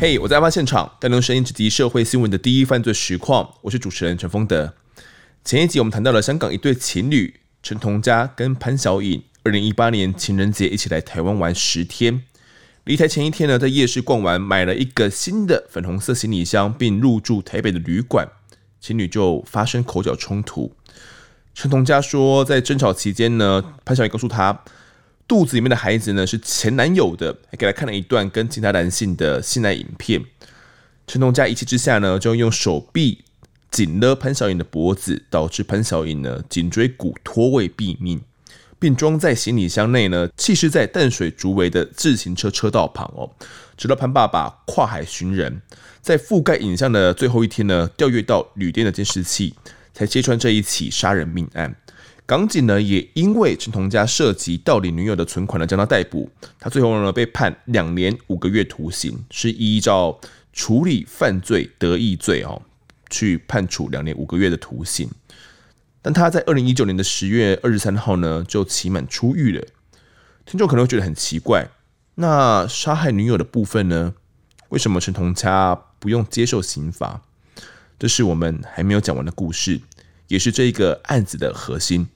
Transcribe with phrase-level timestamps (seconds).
[0.00, 3.54] 嘿我在案发现场，带用声音直击社会新闻的第一犯罪实况。
[3.62, 4.74] 我是主持人陈丰德。
[5.44, 12.22] 前一集我们谈到了香港一对情侣陈同佳跟潘晓颖，二零一八年情人节一起来台湾玩十天。
[12.84, 18.28] 离台前一天呢，在夜市逛完，买了一个新的粉红色行李箱，并入住台北的旅馆。
[18.80, 20.72] 情侣就发生口角冲突。
[21.60, 24.62] 陈同佳说，在争吵期间呢，潘晓颖告诉他。
[25.26, 30.24] 肚子里面的孩子呢，是前男友的，还给他看了一段跟其他男性的性爱影片。
[31.08, 33.24] 陈同佳一气之下呢，就用手臂
[33.72, 38.20] 紧勒潘晓颖的脖子，导致潘晓颖呢颈椎骨脱位毙命，
[38.78, 43.28] 并装在行李箱内呢，弃尸在淡水竹围的自行车车道旁哦。
[43.76, 45.60] 直到潘爸爸跨海寻人，
[46.00, 49.56] 在覆盖影像的最后一天呢，调阅到旅店的监视器，
[49.98, 51.74] 才揭穿这一起杀人命案。
[52.24, 56.30] 港警呢，也因为陈同佳涉及盗领女友的存款呢，将他逮捕。
[56.60, 60.20] 他最后呢，被判两年五个月徒刑，是依照
[60.52, 62.62] 处理犯罪得益罪哦，
[63.10, 65.10] 去判处两年五个月的徒刑。
[66.00, 69.66] 但他在二零一九年的十月二十三号呢，就期满出狱了。
[70.46, 71.66] 听众可能会觉得很奇怪，
[72.14, 74.14] 那杀害女友的部分呢？
[74.68, 77.22] 为什么陈同佳不用接受刑罚？
[77.98, 79.80] 这是我们还没有讲完的故事，
[80.28, 82.06] 也是这一个案子的核心。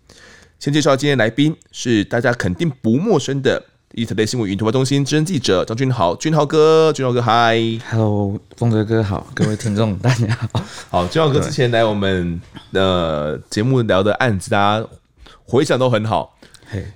[0.59, 3.61] 先介绍今天来宾是大家肯定不陌生的
[4.07, 7.59] 《ETtoday 新闻云突发中心》资深记者张君豪，君豪哥，君豪哥嗨
[7.91, 12.41] ，Hello，丰德哥好，各位听众大家好，好，君豪哥之前来我们
[12.73, 14.87] 的节目聊的案子，大家
[15.45, 16.39] 回想都很好。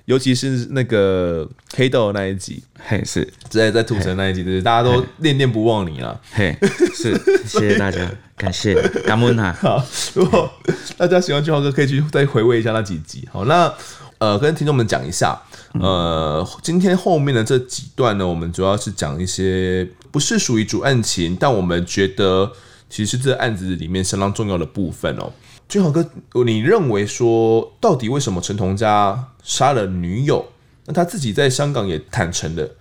[0.05, 3.27] 尤其是那个黑豆那一集，嘿，是。
[3.49, 6.55] 在在土城那一集，就是大家都念念不忘你了，嘿，
[6.93, 7.13] 是，
[7.45, 9.51] 谢谢大家，感谢，感恩哈。
[9.61, 10.51] 好，如果
[10.97, 13.27] 大家喜欢俊豪哥，可以去再回味一下那几集。
[13.31, 13.73] 好，那
[14.19, 15.39] 呃，跟听众们讲一下，
[15.73, 22.51] 呃，今天后面的这几段呢，我们主要是讲一些不是属于主案情，但我们觉得
[22.89, 25.31] 其实是这案子里面相当重要的部分哦。
[25.69, 26.09] 俊豪哥，
[26.45, 30.45] 你认为说，到底为什么陈同佳杀了女友？
[30.85, 32.75] 那他自己在香港也坦诚的，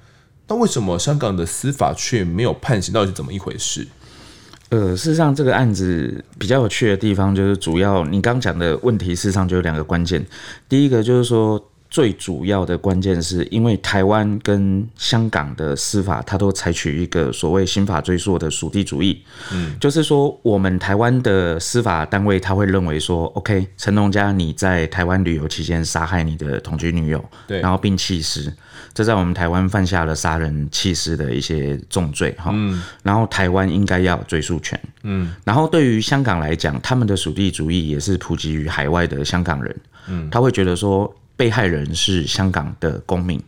[0.48, 2.94] 那为什么香港的司法却没有判刑？
[2.94, 3.88] 到底是怎么一回事？
[4.69, 10.24] 呃，事实上，这个案子比较有趣的地方，就是主要你刚讲的问题，事实上就有两个关键。
[10.68, 11.70] 第一个就是说。
[11.96, 28.52] 最主要的关键是因为台湾跟香港的司法，它都采取一个所谓刑法追溯的属地主义，嗯，就是说我们台湾的司法单位他会认为说，OK，陈龙家你在台湾旅游期间杀害你的同居女友，对，然后并弃尸，
[28.92, 39.74] 这在我们台湾犯下了杀人弃尸的一些重罪哈，嗯，然后台湾应该要有追诉权，嗯，然后对于香港来讲，他们的属地主义也是普及于海外的香港人，
[40.08, 41.10] 嗯，他会觉得说。
[41.36, 43.41] 被害人是香港的公民，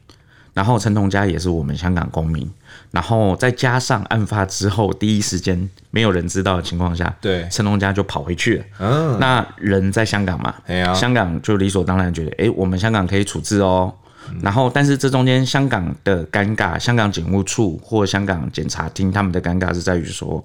[0.53, 2.49] 然后陈同佳也是我们香港公民，
[2.91, 8.65] 然后再加上案发之后第一时间没有人知道的情况下，对，陈同佳就跑回去了。
[8.81, 10.55] 嗯，那人在香港嘛，
[10.95, 13.95] 香港就理所当然觉得，哎，我们香港可以处置哦。
[14.43, 20.45] 然后，但是这中间香港的尴尬，香港警务处或香港检察厅他们的尴尬是在于说，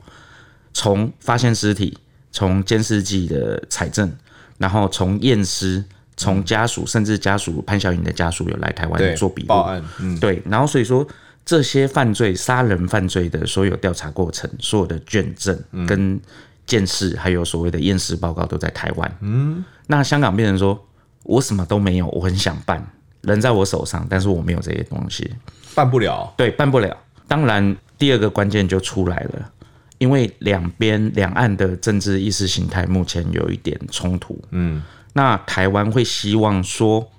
[0.73, 1.97] 从发现尸体，
[2.31, 4.09] 从监视器的采证，
[4.57, 5.83] 然后从验尸。
[6.15, 9.47] 从家属甚至家属潘晓颖的家属有来台湾做笔录。
[9.47, 11.05] 报案，嗯，对，然后所以说
[11.45, 15.57] 这些犯罪杀人犯罪的所有调查过程、所有的卷证
[15.87, 16.19] 跟
[16.65, 20.79] 鉴识，还有所谓的验尸报告都在台湾，嗯，那香港变成说
[21.23, 22.85] 我什么都没有，我很想办，
[23.21, 25.29] 人在我手上，但是我没有这些东西，
[25.75, 26.95] 办不了，对，办不了。
[27.27, 29.51] 当然，第二个关键就出来了，
[29.97, 34.81] 因为两边两岸的政治意识形态目前有一点冲突，嗯。
[35.13, 37.09] 那台湾会希望说，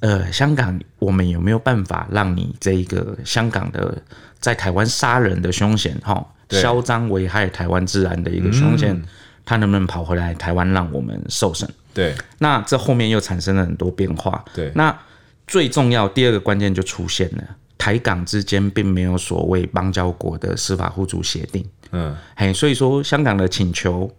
[0.00, 4.02] 呃，香港，我们有没有办法让你这一个香港的
[4.40, 9.04] 在台湾杀人的凶嫌，哈，嚣张危害台湾治安的一个凶嫌，嗯、
[9.44, 11.68] 他能不能跑回来台湾让我们受审？
[11.94, 14.42] 对，那这后面又产生了很多变化。
[14.54, 14.98] 对，那
[15.46, 17.44] 最重要第二个关键就出现了，
[17.76, 21.64] 台港之间并没有所谓邦交国的司法互助协定。
[21.90, 24.10] 嗯，嘿，所以说香港的请求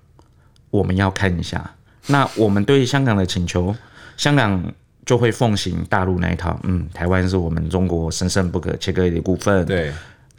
[0.69, 1.73] 我们要看一下。
[2.07, 3.75] 那我们对香港的请求，
[4.17, 4.73] 香港
[5.05, 6.59] 就会奉行大陆那一套。
[6.63, 9.65] 嗯，台湾是我们中国神圣不可切割的一部分。
[9.65, 9.91] 对，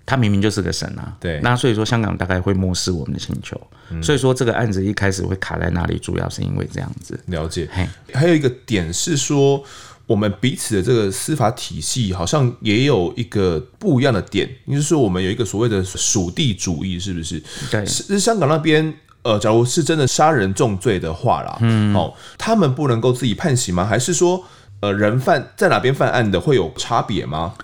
[0.06, 1.16] 它明明就是个省啊。
[1.18, 3.60] 对，那所以说香港大概会漠视我们的请求。
[3.90, 7.18] 嗯，所以说这个案子一开始会卡在那里，主要是因为这样子。
[7.26, 7.68] 了解。
[7.72, 9.62] 嘿，还有一个点是说，
[10.06, 17.42] 我们彼此的这个司法体系好像也有一个不一样的点，就是说我们有一个所谓的属地主义，是不是？
[17.70, 18.94] 对，是香港那边。
[19.24, 23.84] 呃，假如是真的杀人重罪的话啦，嗯，哦，他们不能够自己判刑吗？
[23.84, 24.44] 还是说，
[24.80, 27.54] 呃人犯在哪边犯案的会有差别吗？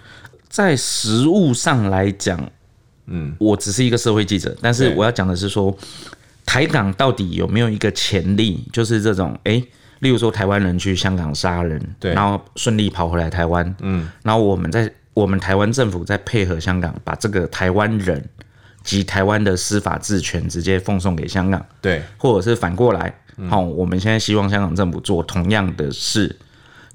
[0.49, 2.51] 在实务上来讲，
[3.07, 5.77] 嗯，我只是一个社会记者，但是我要讲的是说，
[6.47, 9.69] 台港到底有没有一个潜力，就是这种，哎、欸，
[9.99, 18.27] 例如说台湾人去香港杀人，对，然后顺利跑回来台湾，嗯，然后我们在我们台湾政府在配合香港，把这个台湾人
[18.83, 23.15] 及台湾的司法治权直接奉送给香港，对，或者是反过来，
[23.49, 26.35] 好、嗯，我们现在希望香港政府做同样的事，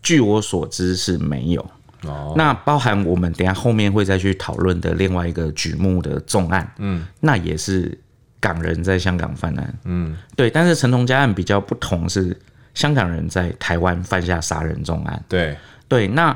[0.02, 1.62] 据我所知是没有。
[2.02, 2.34] 哦。
[2.36, 7.96] 那包含我们等下后面会再去讨论的另外一个举目的重案，嗯，那也是
[8.40, 12.36] 港人在香港犯案，嗯，对，但是陈同佳案比较不同，是
[12.74, 15.56] 香港人在台湾犯下杀人重案，对，
[15.88, 16.36] 对，那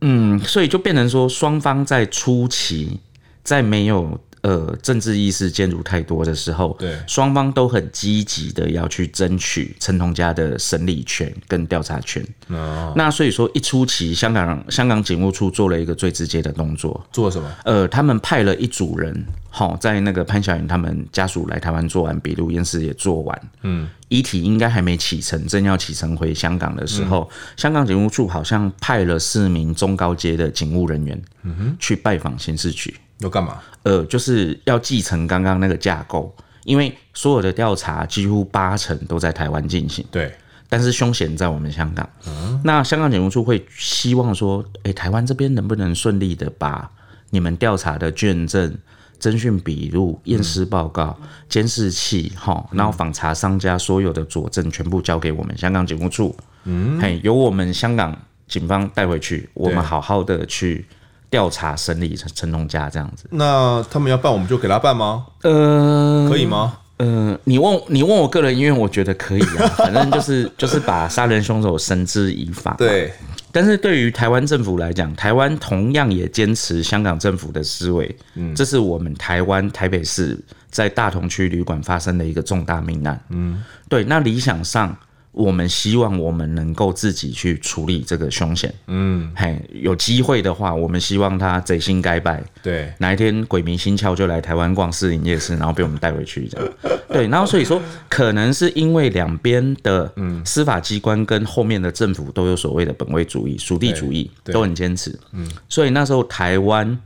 [0.00, 2.98] 嗯，所以就变成说双方在初期
[3.44, 4.18] 在没有。
[4.46, 12.24] 呃，政治意识介入太多的时候，对，双方都很积极的要去争取陈同佳的审理权跟调查权。
[12.46, 17.52] 哦，那所以说一初期，香港香港警务处做了一个最直接的动作，做什么？
[17.64, 32.94] 呃，他们派了一组人，好，在那个潘晓颖他们家属来台湾做完笔录，验尸也做完，嗯，遗体应该还没启程，正要启程回香港的时候，嗯，香港警务处好像派了四名中高阶的警务人员，嗯哼，去拜访刑事局。
[33.18, 33.58] 要干嘛？
[33.82, 36.34] 呃，就是要继承刚刚那个架构，
[36.64, 40.04] 因为所有的调查几乎八成都在台湾进行。
[40.10, 40.34] 对，
[40.68, 42.08] 但是凶嫌在我们香港。
[42.26, 46.90] 嗯，那香港警务处会希望说，诶、欸，台湾这边能不能顺利的把
[47.30, 48.76] 你们调查的卷证、
[49.18, 51.16] 侦讯笔录、验尸报告、
[51.48, 56.36] 监视器，哈，然后访查商家所有的佐证全部交给我们香港警务处。
[56.64, 58.14] 嗯，嘿，由我们香港
[58.46, 60.84] 警方带回去，我们好好的去。
[61.28, 65.26] 调查审理陈陈同佳这样子，那他们要办，我们就给他办吗？
[65.42, 66.78] 呃，可以吗？
[66.98, 72.74] 呃，你问你问我个人，因为我觉得可以啊， 反正就是就是把杀人凶手绳之以法。
[72.78, 73.12] 对，
[73.52, 78.16] 但是对于台湾政府来讲，台湾同样也坚持香港政府的思维。
[78.34, 80.38] 嗯，这是我们台湾台北市
[80.70, 83.20] 在大同区旅馆发生的一个重大命案。
[83.28, 84.96] 嗯，对，那理想上。
[85.36, 88.72] 我们希望我们能够自己去处理这个凶险。
[88.86, 92.42] 嗯，嘿，有机会的话，我们希望他贼心该败。
[92.62, 96.72] 对，哪一天鬼迷心窍就来台湾逛士林夜市，然后被我们带回去这样。
[97.12, 100.10] 对，然后所以说，可能是因为两边的
[100.42, 105.14] 司法机关跟后面的政府都有所谓的本位主义、属地主义，都很坚持。
[105.32, 106.98] 嗯，所以那时候台湾，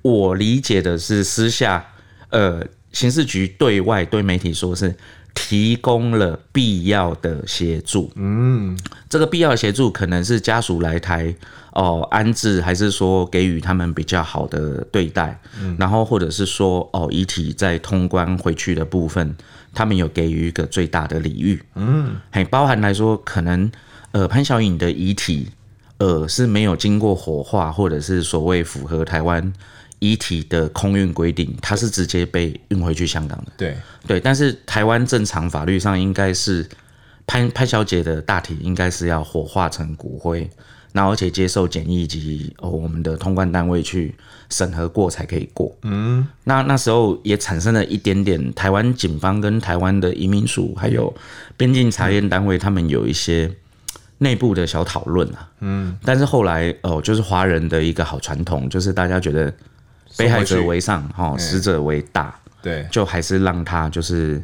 [0.00, 1.84] 我理解的是私下，
[2.30, 4.96] 呃，刑事局对外对媒体说是。
[5.36, 8.76] 提供了必要的协助，嗯，
[9.08, 11.32] 这个必要的协助可能是家属来台
[11.72, 19.36] 哦安置，还是说给予他们比较好的对待，嗯，然后或者是说哦遗体在通关回去的部分，
[19.72, 23.70] 他们有给予一个最大的礼遇，嗯，还包含来说可能
[24.10, 25.50] 呃潘晓颖的遗体
[25.98, 29.52] 呃是没有经过火化，或者是所谓符合台湾。
[29.98, 33.52] 遗体的空运规定，它是直接被运回去香港的。
[33.56, 33.76] 对
[34.06, 36.68] 对，但是台湾正常法律上应该是
[37.26, 40.48] 潘潘小姐的大体应该是要火化成骨灰，
[40.92, 44.14] 然后而且接受检疫及哦我们的通关单位去
[44.50, 45.74] 审核过才可以过。
[45.82, 51.12] 嗯，那那时候也产生了一点点台湾警方跟台湾的移民署还有
[51.56, 53.50] 边境查验单位他们有一些
[54.18, 55.48] 内部的小讨论啊。
[55.60, 59.50] 嗯，但是后来哦，就是华人的一个好传统，就是大家觉得。
[60.16, 64.42] 被害者为上，哈，死者为大，对，就还是让他就是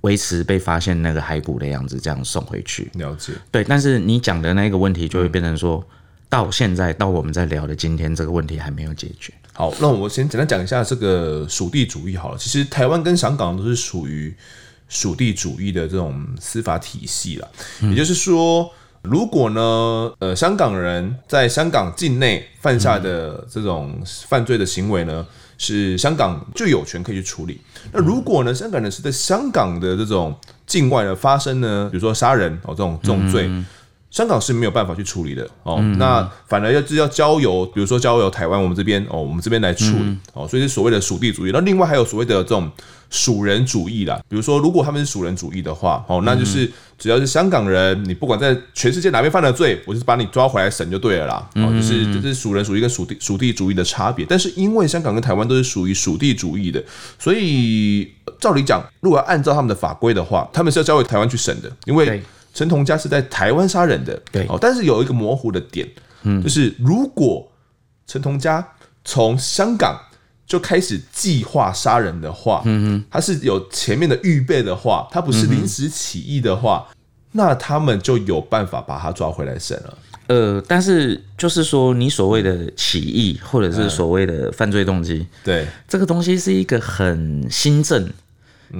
[0.00, 2.90] 维持被发现那个骸骨的样子，这样送回去。
[2.94, 3.62] 了解，对。
[3.64, 5.84] 但是你讲的那个问题就会变成说，
[6.28, 9.32] 到现在到我们在聊的今天，这个问题还没有解决。
[9.52, 12.38] 好，那我先简单讲一下这个属地主义好了。
[12.38, 14.34] 其实台湾跟香港都是属于
[14.88, 17.48] 属地主义的这种司法体系了，
[17.82, 18.70] 也就是说。
[19.04, 23.94] 如果呢，呃，香港人在香港境内犯下的这种
[24.26, 25.24] 犯罪的行为呢，
[25.58, 27.60] 是香港就有权可以去处理。
[27.92, 30.34] 那如果呢，香港人是在香港的这种
[30.66, 33.50] 境外的发生呢，比如说杀人哦这种这种罪。
[34.10, 41.50] 香港是没有办法去处理的哦，那反而要是要交由，比如说交由台湾我们这边哦，我们这边来处理哦，所以是所谓的属地主义。
[41.52, 42.70] 那另外还有所谓的这种
[43.10, 51.50] 属人主义啦，比如说如果他们是属人主义的话，哦，那就是只要是香港人，你不管在全世界哪边犯了罪，我就是把你抓回来审就对了啦。
[51.56, 54.26] 哦，就是这是属人主义跟属地属地主义的差别。
[54.28, 56.82] 但是因为香港跟台湾都是属于属地主义的，
[57.18, 62.22] 所以照理讲，如果要按照他们的法规的话，他们是要交给台湾去审的，因为。
[62.56, 65.88] 陈同佳是在台湾杀人的，对，哦，但是有一个模糊的点，
[66.22, 67.50] 嗯，就是如果
[68.06, 68.64] 陈同佳
[69.04, 70.00] 从香港
[70.46, 76.86] 就开始计划杀人的话，嗯嗯，他是有前面的预备的话，他不是临时起意的话，
[77.32, 79.98] 那他们就有办法把他抓回来审了。
[80.26, 88.08] 呃，但是就是说，你所谓的起义或者是所谓的犯罪动机，嗯，对，这个东西是一个很新政。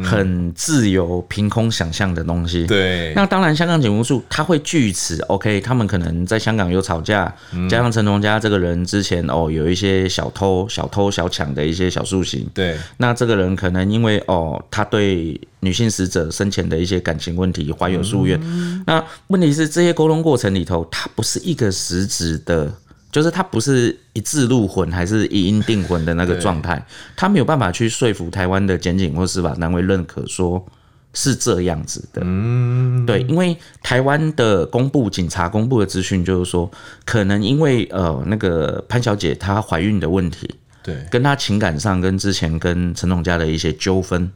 [0.03, 2.67] 很自由、凭空想象的东西。
[2.67, 7.33] 对，那当然，香港警务处他会据此，OK，他们可能在香港有吵架，
[7.69, 12.49] 加上陈同佳这个人之前哦有一些小偷、小偷小抢的一些小事情。
[12.55, 18.41] 对，那这个人可能因为哦他对女性死者生前的一些感情问题怀有夙愿。
[18.87, 22.73] 那问题是这些沟通过程里头，他不是一个实质的。
[23.15, 30.67] 就是他不是一字入魂，还是一音定魂的那个状态，他没有办法去说服台湾的检警或司法单位认可，说
[31.13, 32.21] 是这样子的。
[32.25, 36.69] 嗯，对，因为台湾的公布警察公布的资讯就是说，
[37.05, 40.53] 可能因为呃那个潘小姐她怀孕的问题，
[40.83, 44.29] 对，跟她情感上跟之前跟陈总家的一些纠纷，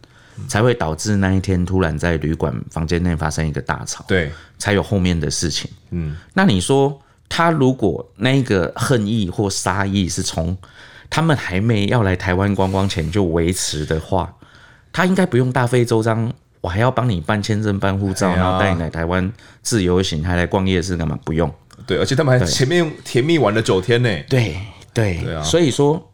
[0.47, 5.69] 才会导致那一天突然在旅馆房间内发生一个大吵，对，才有后面的事情。
[5.91, 6.97] 嗯，那你说？
[7.29, 10.57] 他如果那个恨意或杀意是从
[11.11, 14.35] 他们还没要来台湾观光前就维持的话，
[14.93, 19.31] 他应该不用大费周章，我还要帮你办签证、办护照，然后带你来台湾
[19.63, 21.19] 自由行，还来逛夜市干嘛？
[21.25, 21.53] 不用。
[21.87, 24.09] 对，而且他们还前面甜蜜玩了九天呢。
[24.29, 24.57] 对
[24.95, 26.08] 对对啊，所以说。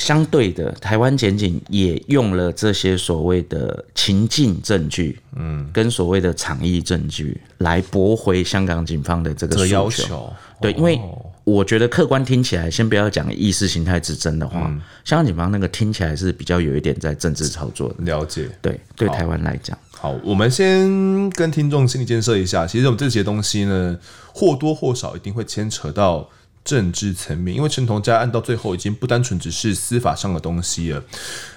[0.00, 10.32] 相对的，台湾检警也用了这些所谓的情境证据，嗯，跟所谓的场域证据来驳回香港警方的这个要求。
[10.60, 10.98] 对，因为
[11.44, 14.62] 我觉得客观听起来，先不要讲意识形态之争的话，
[15.04, 17.96] 香港警方那个听起来是比较有一点在政治操作的。
[17.98, 22.66] 了解，对，对台湾来讲，好，我们先跟听众心理建设一下。
[22.66, 23.98] 其实我们这些东西呢，
[24.34, 26.28] 或多或少一定会牵扯到。
[26.64, 31.02] 政治层面，因为陈同佳案到最后已经不单纯只是司法上的东西了，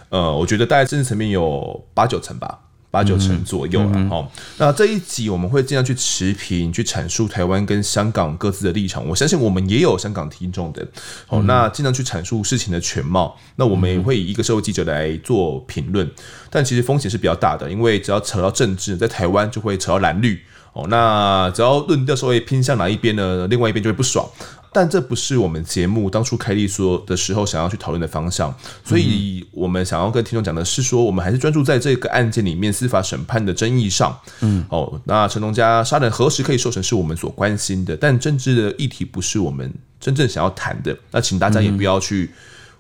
[0.10, 4.27] 呃，我觉得大概政治层面有八九成吧，八九成左右了哈。
[4.57, 9.07] 那这一集我们会尽量去持平，去阐述台湾跟香港各自的立场。
[9.07, 10.88] 我相信我们也有香港听众的，
[11.27, 13.38] 好，那尽量去阐述事情的全貌。
[13.55, 16.10] 那我们也会以一个社会记者来做评论，
[16.50, 20.39] 但其实风险是比较大的，因为只要扯到政治，在台湾就会扯到蓝绿
[20.74, 20.86] 哦。
[20.88, 24.25] 那只要论调稍微偏向哪一边呢，另外一边就会不爽。
[24.73, 28.53] 但这不是我们节目当初开立说的时候想要去讨论的方向，
[28.83, 34.17] 所以我们想要跟听众讲的是说，我们还是专注在这个案件里面司法审判的争议上。
[34.41, 40.97] 嗯，哦，那陈龙家杀人何时可以受审是我们所关心的，但政治的议题不是我们真正想要谈的。
[41.11, 42.31] 那请大家也不要去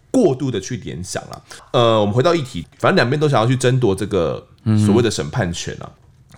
[0.09, 1.43] 过度的去联想了。
[1.71, 4.43] 呃，我们回到议题，反正两边都想要去争夺这个
[4.85, 5.89] 所谓的审判权啊。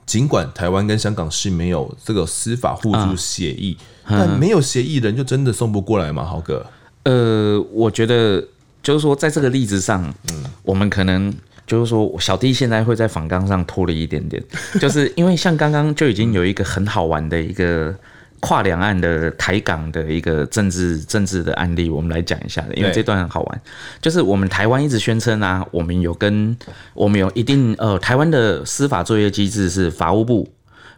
[0.06, 3.78] 尽管台湾跟香港是没有这个司法互助协议。
[4.08, 6.24] 但没有协议，人就真的送不过来吗？
[6.24, 6.66] 豪哥，
[7.04, 8.44] 呃，我觉得
[8.84, 11.34] 就是说，在这个例子上，嗯，我们可能
[11.66, 14.42] 就是说，小弟现在会在访纲上拖了一点点，
[14.80, 17.96] 就是因为像刚刚就已经有一个很好玩的一个
[18.40, 23.62] 跨两岸的台港的一个政治政治的案例，我们来讲一下的，因为这段很好玩，
[24.00, 26.56] 就是我们台湾一直宣称啊，我们有跟
[26.94, 30.48] 我们有一定呃，台湾的司法作业机制是法务部，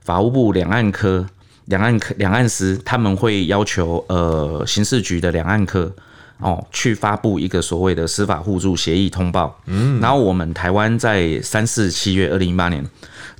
[0.02, 1.26] 法务部两岸科。
[1.68, 5.94] 两岸科、两岸司他们会要求呃刑事局的两岸科
[6.40, 12.86] 哦去发布一个所谓的司法互助协议通报，嗯，然后我们台湾在三四七月二零一八年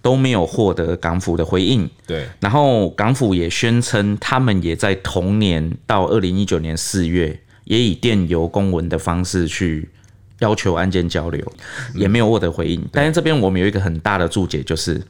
[0.02, 9.90] 都没有获得港府的回应，对，然后港府也宣称他们也在同年到二零一九年四月也以电邮公文的方式去
[10.40, 11.54] 要求案件交流，
[11.94, 15.02] 也没有获得回应，但是这边我们有一个很大的注解就是。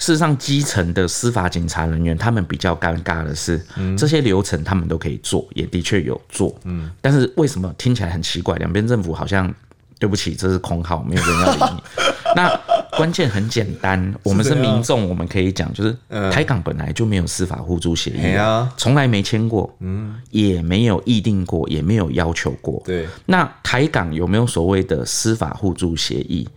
[0.00, 3.62] 事实上，基层的司法警察人员，他们比较尴尬的是，
[3.96, 8.56] 这些流程他们都可以做，也的确有做，嗯，但是为什么听起来很奇怪？
[8.56, 9.54] 两边政府好像
[9.98, 11.82] 对不起，这是空号，没有人要理你。
[12.34, 12.48] 那
[12.96, 15.94] 关键很简单，我们是民众，我们可以讲，就是
[16.32, 22.82] 台港本来就没有司法互助协议啊，从来没签过，嗯，也没有议定过，也没有要求过。
[22.86, 26.48] 对，那台港有没有所谓的司法互助协议？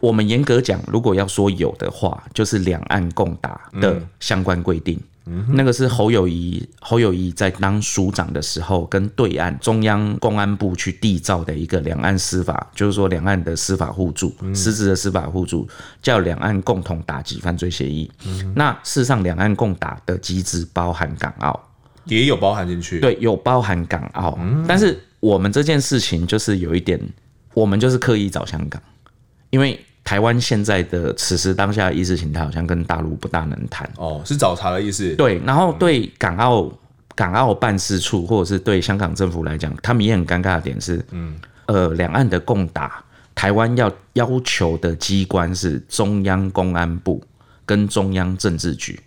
[0.00, 4.98] 我们严格讲，如果要说有的话，就是两岸共打的相关规定。
[5.26, 15.68] 嗯，那个是侯友谊，侯友谊在当署长的时候，跟对岸中央公安部去缔造的一个两岸司法，就是说两岸的司法互助，实质的司法互助
[16.00, 18.10] 叫两岸共同打击犯罪协议。
[18.54, 21.60] 那事实上，两岸共打的机制包含港澳，
[22.06, 22.98] 也有包含进去。
[23.00, 24.36] 对，有包含港澳。
[24.66, 26.98] 但是我们这件事情就是有一点，
[27.52, 28.82] 我们就是刻意找香港，
[29.50, 29.78] 因为。
[30.02, 33.88] 台湾现在的此时当下的意识形态好像跟大陆不大能谈。
[33.96, 35.14] 哦，是找茬的意思。
[35.14, 36.70] 对，然后对港澳
[37.14, 43.02] 港澳办事处或者是对香港政府来讲，他们也很尴尬的点是，嗯，呃，两岸的共打，
[43.34, 47.22] 台湾要要求的机关是中央公安部
[47.66, 48.98] 跟中央政治局，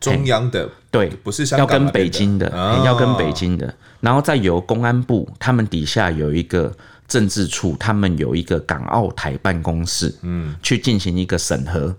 [0.00, 0.68] 中央的？
[0.90, 6.74] 对，不是香港要跟北京的，哦、要跟北京的，然后再由公安部他们底下有一个
[7.12, 11.94] 政治处，他们有一个港澳台办公室，嗯，去进行一个审核，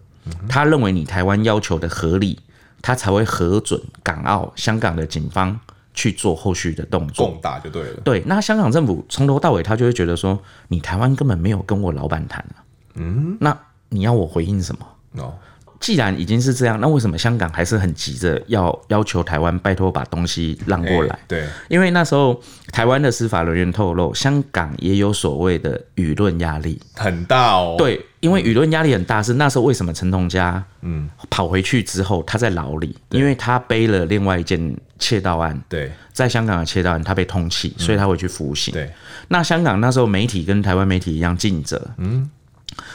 [0.49, 2.39] 他认为你台湾要求的合理，
[2.81, 5.59] 他才会核准港澳香港的警方
[5.93, 8.01] 去做后续的动作，共打就对了。
[8.03, 10.39] 对，那香港政府从头到尾他就会觉得说，
[10.69, 12.65] 你台湾根本没有跟我老板谈啊，
[12.95, 13.55] 嗯，那
[13.89, 14.87] 你要我回应什么？
[15.17, 15.35] 哦。
[15.83, 21.09] 既然已经是这样，那为什么香港还是很急着要要求台湾拜托把东西让过来？
[21.09, 27.75] 欸、对，因为那时候台湾的司法人员透露，香港也有所谓的舆论压力很大哦。
[27.77, 38.73] 对，因为舆论压力很大，是那时候为什么陈同佳嗯跑回去之后他在牢里，因为他背了另外一件窃盗案，对，在香港的窃盗案他被通缉，所以他回去服刑。
[38.73, 38.89] 对，
[39.27, 42.29] 那香港那时候媒体跟台湾媒体一样尽责，嗯。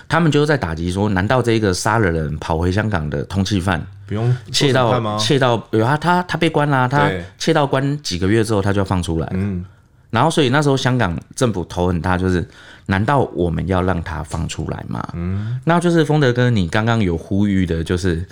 [0.08, 5.18] 他们就是在打击说，难道这个杀了人跑回香港的通缉犯不用窃盗吗？
[5.18, 9.28] 窃盗有啊，他他被关啦、啊，他窃到关几个月之后他就要放出来。
[9.32, 9.64] 嗯，
[10.10, 12.46] 然后所以那时候香港政府头很大，就是
[12.86, 15.06] 难道我们要让他放出来吗？
[15.14, 18.24] 嗯，那就是丰德哥，你刚刚有呼吁的，就是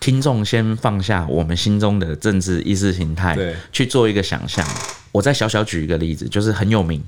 [0.00, 4.66] 听众先放下我们心中的政治意识形态，对，去做一个想象。
[5.12, 7.02] 我再小小举一个例子，就是很有名，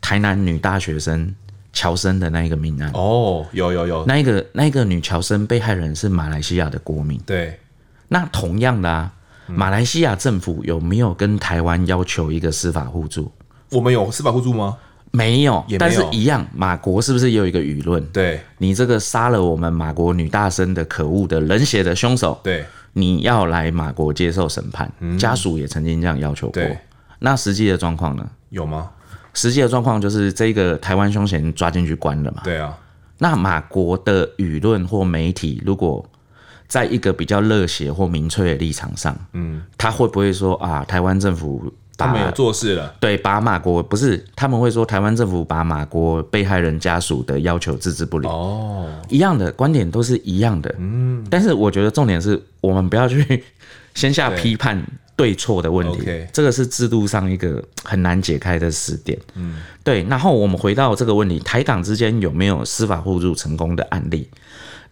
[0.00, 1.34] 台南女大学生。
[1.72, 7.18] 侨生的那一个命案哦，有有有，那一个那一个女乔生被害人是马来西亚的国民。
[7.24, 7.58] 对，
[8.08, 9.12] 那同样的啊，
[9.46, 13.32] 马来西亚政府有没有跟台湾要求一个司法互助？
[13.70, 14.76] 我们有司法互助吗？
[15.10, 18.02] 没有，也没有，但是一样，马国是不是也有一个舆论？
[18.12, 24.90] 对，你这个杀了我们马国女大生的可恶的冷血的凶手，对，你要来马国接受审判。
[25.00, 26.62] 嗯，家属也曾经这样要求过。
[27.18, 28.26] 那实际的状况呢？
[28.48, 28.90] 有吗？
[29.34, 32.42] 实际的状况就是这个台湾凶嫌抓进去关了嘛？
[32.44, 32.76] 对啊。
[33.18, 36.04] 那马国的舆论或媒体，如果
[36.66, 42.94] 在一个比较热血或民粹的立场上，嗯，他会不会说啊，台湾政府他们有做事了？
[43.00, 48.28] 对，把马国不是他们会说台湾政府把马国被害人家属的要求置之不理。
[48.28, 50.74] 哦，一样的观点都是一样的。
[50.78, 53.44] 嗯，但是我觉得重点是我们不要去
[53.94, 54.82] 先下批判。
[55.14, 59.16] 对错的问题.这个是制度上一个很难解开的死点。
[59.34, 60.02] 嗯，对。
[60.04, 64.26] 然后我们回到这个问题，台港之间有没有司法互助成功的案例？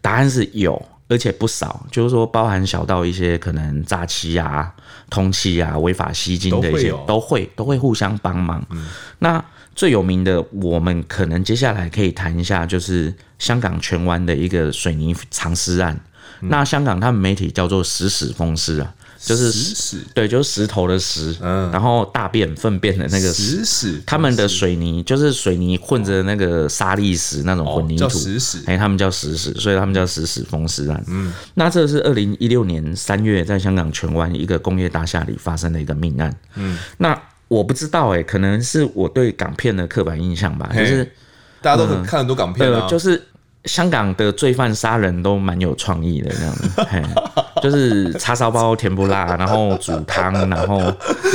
[0.02, 1.84] 答案是有，而且不少。
[1.90, 4.72] 就是说，包含小到一些可能诈欺啊、
[5.10, 8.64] 通气啊、违法吸金的一些，都会都会，互相帮忙。
[8.70, 8.86] 嗯，
[9.18, 9.44] 那
[9.74, 15.98] 最有名的，我们可能接下来可以谈一下，就是香港荃湾的一个水泥藏尸案。
[16.40, 16.48] 嗯。
[16.48, 18.94] 那香港他们媒体叫做“死死封尸”啊。
[19.22, 31.04] 就是石屎，对，就是石头的石，嗯，然后大便粪便的那个石屎，他们的水泥就是水泥混着那个沙砾石那种混凝土，石屎，哎，他们叫石屎，所以他们叫石屎封尸案。
[31.06, 36.34] 嗯，那这是二零一六年三月在香港荃湾一个工业大厦里发生的一个命案。
[36.54, 41.04] 嗯，那我不知道哎，可能是我对港片的刻板印象吧，就是
[41.60, 43.22] 大家都看很多港片啊，就是。
[43.64, 47.02] 香港的罪犯杀人都蛮有创意的，这样子， 嘿，
[47.62, 50.78] 就是叉烧包、甜不辣，然后煮汤，然后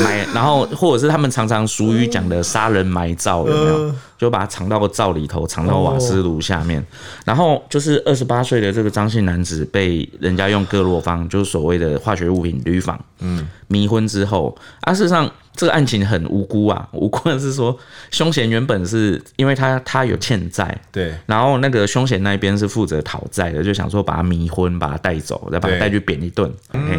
[0.04, 3.96] 埋，然后或者是他们常常俗语讲的杀人埋灶，有没有？
[4.18, 6.84] 就把它藏到灶里头，藏到瓦斯炉下面。
[7.26, 15.30] 然后就是二十八岁的这个张姓男子被人家用各洛芳，就是所谓的化学物品铝仿，嗯，迷昏之后，啊，事实上。
[15.56, 17.78] 这个案情很无辜啊， 无辜的是说，
[18.12, 26.52] 凶嫌原本是因为他他有欠债，对，然后那个凶嫌那边是负责讨债的，就想说把他迷昏，把他带走，再把他带去扁一顿，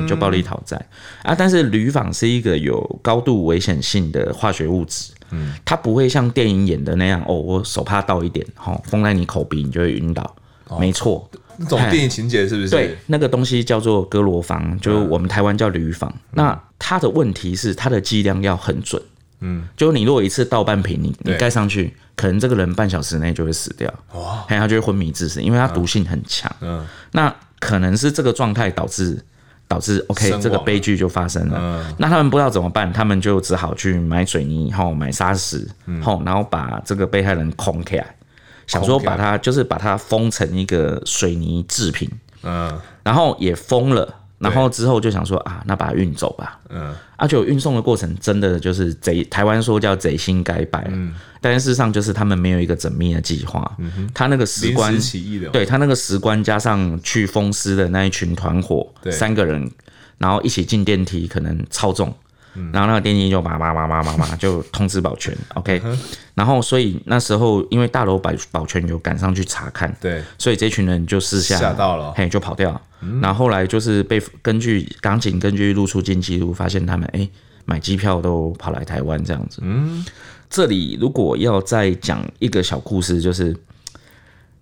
[0.08, 0.76] 就暴力讨债。
[1.22, 1.34] 啊。
[1.36, 10.34] 但是铝纺是一个有高度危险性的化学物质，嗯，它不会像电影演的那样，哦，我手帕倒一点，好，封在你口鼻，你就会晕倒，
[10.80, 11.28] 没错。
[11.58, 12.68] 那种电影情节是不是？
[12.68, 16.12] 对，那个东西叫做哥罗芳，就是我们台湾叫铝纺。
[16.32, 19.00] 那它的问题是它的剂量要很准，
[19.40, 29.18] 嗯，就你如果一次倒半瓶，你你盖上去，可能这个人半小时内就会死掉，哇，还有他就会昏迷致死，因为它毒性很强，嗯，那可能是这个状态导致
[29.68, 35.66] 导致 OK 这个悲剧就发生了，嗯，那他们不知道怎么办，他们就只好去买水泥，后买砂石，
[36.02, 38.15] 后然后把这个被害人空起来。
[38.66, 42.10] 想说把它就是把它封成一个水泥制品，
[42.42, 53.76] 嗯，然后也封了，然后之后就想说啊，那把它运走吧，嗯，而且运送的过程真的就是贼，台湾说叫贼心该败，嗯，但是事实上就是他们没有一个缜密的计划，
[54.12, 54.92] 他那个石棺，
[55.52, 59.70] 对他那个石棺加上去封尸的那一群团伙，三个人，
[60.18, 62.12] 然后一起进电梯，可能超重。
[62.72, 65.80] 然后那个电梯就叭叭叭叭叭叭就通知保全，OK，
[66.34, 72.80] 然后所以那时候因为大楼保保全有赶上去查看，对，所以这群人就私下吓到了，嘿，就跑掉。
[73.20, 77.28] 然后后来就是被根据港警根据入出境记录发现他们哎
[77.64, 79.60] 买机票都跑来台湾这样子。
[79.62, 80.04] 嗯，
[80.48, 83.56] 这里如果要再讲一个小故事，就是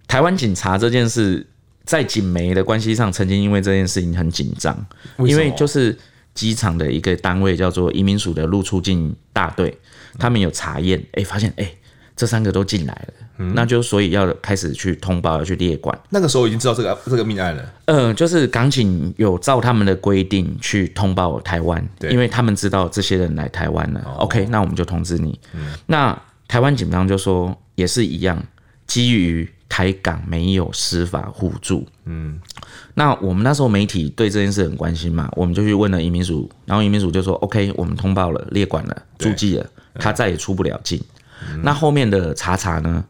[0.07, 1.47] 台湾警察这件事。
[1.87, 4.75] 在警媒的关系上，曾经因为这件事情很紧张，
[5.19, 5.95] 因为就是
[6.35, 9.77] 机场的一个单位叫做移民署的入出境大队，
[10.19, 11.73] 他们有查验，哎，发现哎，
[12.17, 15.97] 这三个都进来了，那就所以要开始去通报，要去列管。
[16.11, 17.73] 那个时候已经知道这个这个命案了。
[17.87, 24.01] 呃，就是港警有照他们的规定去通报台湾，因为他们知道这些人来台湾了。
[24.19, 25.39] OK，那我们就通知你。
[25.87, 28.45] 那台湾警方就说也是一样，
[28.87, 29.49] 基于。
[29.67, 32.39] 台港没有司法互助，嗯，
[32.95, 41.01] 那我们那时候媒体对这件事很关心嘛，我们就去问了移民署，然后移民署就说：“OK，我们通报了，列管了，注记了，他再也出不了境。”
[41.63, 43.05] 那后面的查查呢？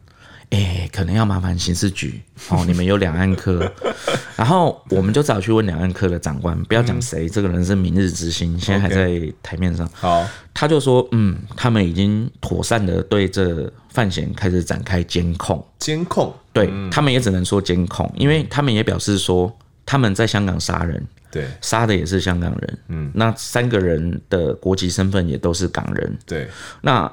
[0.51, 3.69] 哎、欸，可能要麻烦刑事局哦， 你们有两岸科，
[4.37, 9.89] 然后我们就找去问两岸科的长官，不要讲谁，这个人是明日之星，现在还在台面上。
[9.93, 19.51] 好，他就说，嗯，他们已经妥善的对这范闲开始展开监控，监控，对他们也只能说监控，因为他们也表示说
[19.85, 26.49] 他们在香港杀人，对，杀的也是香港人，嗯，那三个人的国籍身份也都是港人，对，
[26.81, 27.11] 那。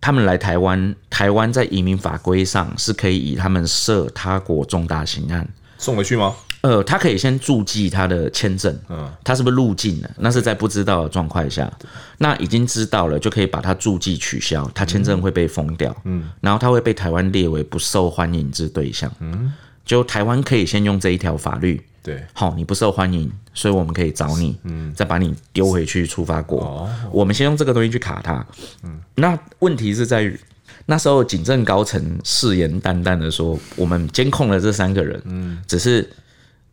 [0.00, 5.48] 他们来台湾，台湾在移民法规上是可以以他们涉他国重大刑案。
[5.78, 6.34] 送回去吗？
[6.60, 10.10] 呃，他可以先注记他的签证，嗯，他是不是入境了？
[10.18, 11.72] 那是在不知道的状况下，
[12.18, 19.54] 那已经知道了，就可以把他注记取消，他签证会被封掉，嗯，然后他会被台湾列为不受欢迎之对象，嗯，
[19.86, 21.82] 就台湾可以先用这一条法律。
[22.04, 26.60] 对，好，你不受欢迎，所以我们可以找你，嗯，再把你丢回去出发国。
[26.60, 28.46] 哦，我们先用这个东西去卡他。
[28.82, 30.38] 嗯，那问题是在于
[30.84, 36.06] 那时候警政高层誓言旦旦的说，我们监控了这三个人，嗯，只是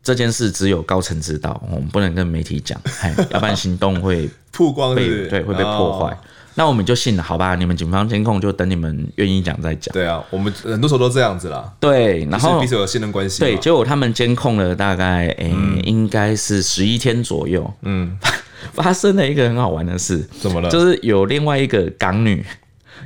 [0.02, 2.78] 这件事只有高层知道，我们不能跟媒体讲，
[3.30, 6.18] 要不然行动会 曝光，对，会被破坏。
[6.54, 7.54] 那我们就信了，好吧？
[7.54, 9.92] 你们警方监控就等你们愿意讲再讲。
[9.92, 11.72] 对啊，我们很多时候都这样子啦。
[11.80, 13.40] 对，然后彼此有信任关系。
[13.40, 17.72] 对，结果他们监控了大概诶，嗯、应该是十一天左右。
[17.82, 18.18] 嗯，
[18.74, 20.18] 发生了一个很好玩的事。
[20.40, 20.68] 怎么了？
[20.68, 22.44] 就是有另外一个港女，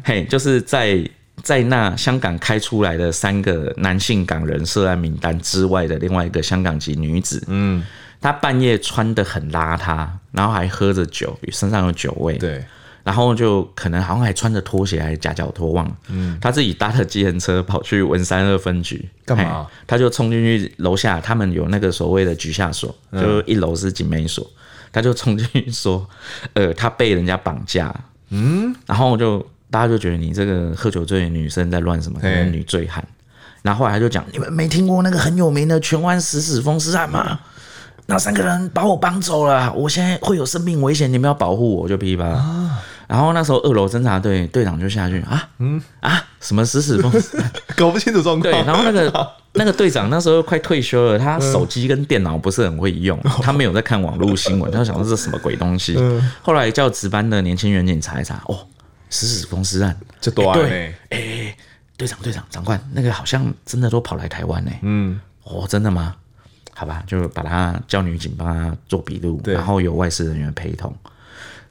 [0.03, 0.99] 嘿，就是在
[1.43, 7.41] 在那香港开出来的三个男性港人涉案名单之外的另外一个香港籍女子。
[7.47, 7.85] 嗯，
[8.21, 12.37] 她半夜穿的很邋遢，然后还喝着酒，身上有酒味。
[12.39, 12.65] 对。
[13.07, 15.97] 然后就可能好像还穿着拖鞋，还是夹脚拖，忘了。
[16.09, 19.65] 嗯，他自己搭着计程车跑去文山二分局干嘛？
[19.87, 24.45] 他就冲进去楼下，他们有那个所谓的局下所，就一楼是警媒所，
[24.91, 26.05] 他就冲进去说，
[26.55, 27.95] 呃，他被人家绑架。
[28.31, 29.39] 嗯，然后就
[29.71, 32.19] 大家就觉得你这个喝酒醉的女生在乱什么？
[32.51, 33.07] 女醉汉。
[33.63, 37.39] 然后后来他就讲，你们没听过那个很有名的荃湾死死风尸案吗？
[38.07, 42.25] 那三个人把我绑走了，我现在会有生命危险，你们要保护我，就噼啪。
[43.09, 47.13] 然后那时候二楼侦查队队长就下去啊，嗯啊，什么死死风，
[47.77, 48.53] 搞不清楚状况。
[48.53, 55.97] 对，然后那个 那个队长那时候快退休了，他手机跟电脑不是很会用，他没有在看网络新闻， 他想说这是什么鬼东西。
[56.43, 58.59] 后来叫值班的年轻员警查一查，哦，
[59.09, 61.57] 死死风尸案，这多哎哎，
[61.97, 64.71] 队长队长长官，那个好像真的都跑来台湾呢。
[64.83, 66.17] 嗯，哦，真的吗？
[66.79, 70.95] 好吧，就把他叫女警帮他做笔录，然后有外事人员陪同。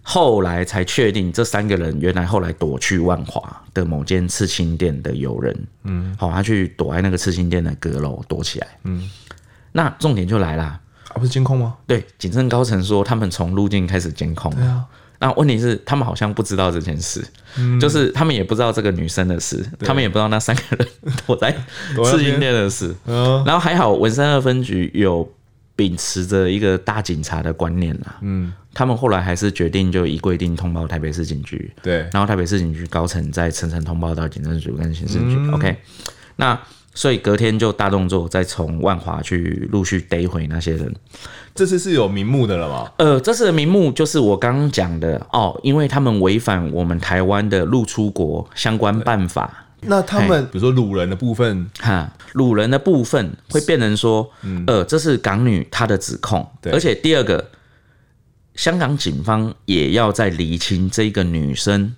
[0.02, 9.10] 后来才确定，这三个人原来后来躲去万华的某间刺青店的友人，嗯，好，他去躲在那个刺青店的阁楼躲起来，嗯，
[9.72, 10.82] 那重点就来了，啊，
[11.16, 11.76] 不是监控吗？
[11.88, 14.86] 对，警政高层说他们从入境开始监控，对啊，
[15.20, 17.24] 那问题是他们好像不知道这件事，
[17.58, 20.88] 嗯，就是他们也不知道这个女生的事，他们也不知道那三个人
[21.26, 21.52] 躲在
[22.04, 25.30] 刺青店的事，然后还好文山二分局有。
[25.78, 35.76] 秉持着一个大警察的观念啦，嗯，他们后来还是决定就依规定通报台北市警局，对，然后台北市警局高层再层层通报到警政署跟刑事局、嗯、，OK，
[36.38, 36.58] 那
[36.96, 40.92] 所以隔天就大动作，再从万华去陆续逮回那些人。
[41.54, 42.92] 这次是有名目的了吗？
[42.98, 49.68] 呃，这次的名目就是我刚刚讲的哦，因为他们违反我们台湾的入出国相关办法。
[49.88, 56.74] 那他们比如说掳人的部分，哈，掳人的部分会变成说，嗯、呃，这是港女她的指控，对。
[56.74, 57.52] 而且第二个，
[58.56, 61.94] 香港警方也要再厘清这个女生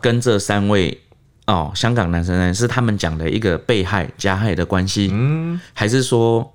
[0.00, 0.98] 跟这三位
[1.46, 6.52] 哦香港男生呢是他们讲的一个被害加害的关系，嗯，还是说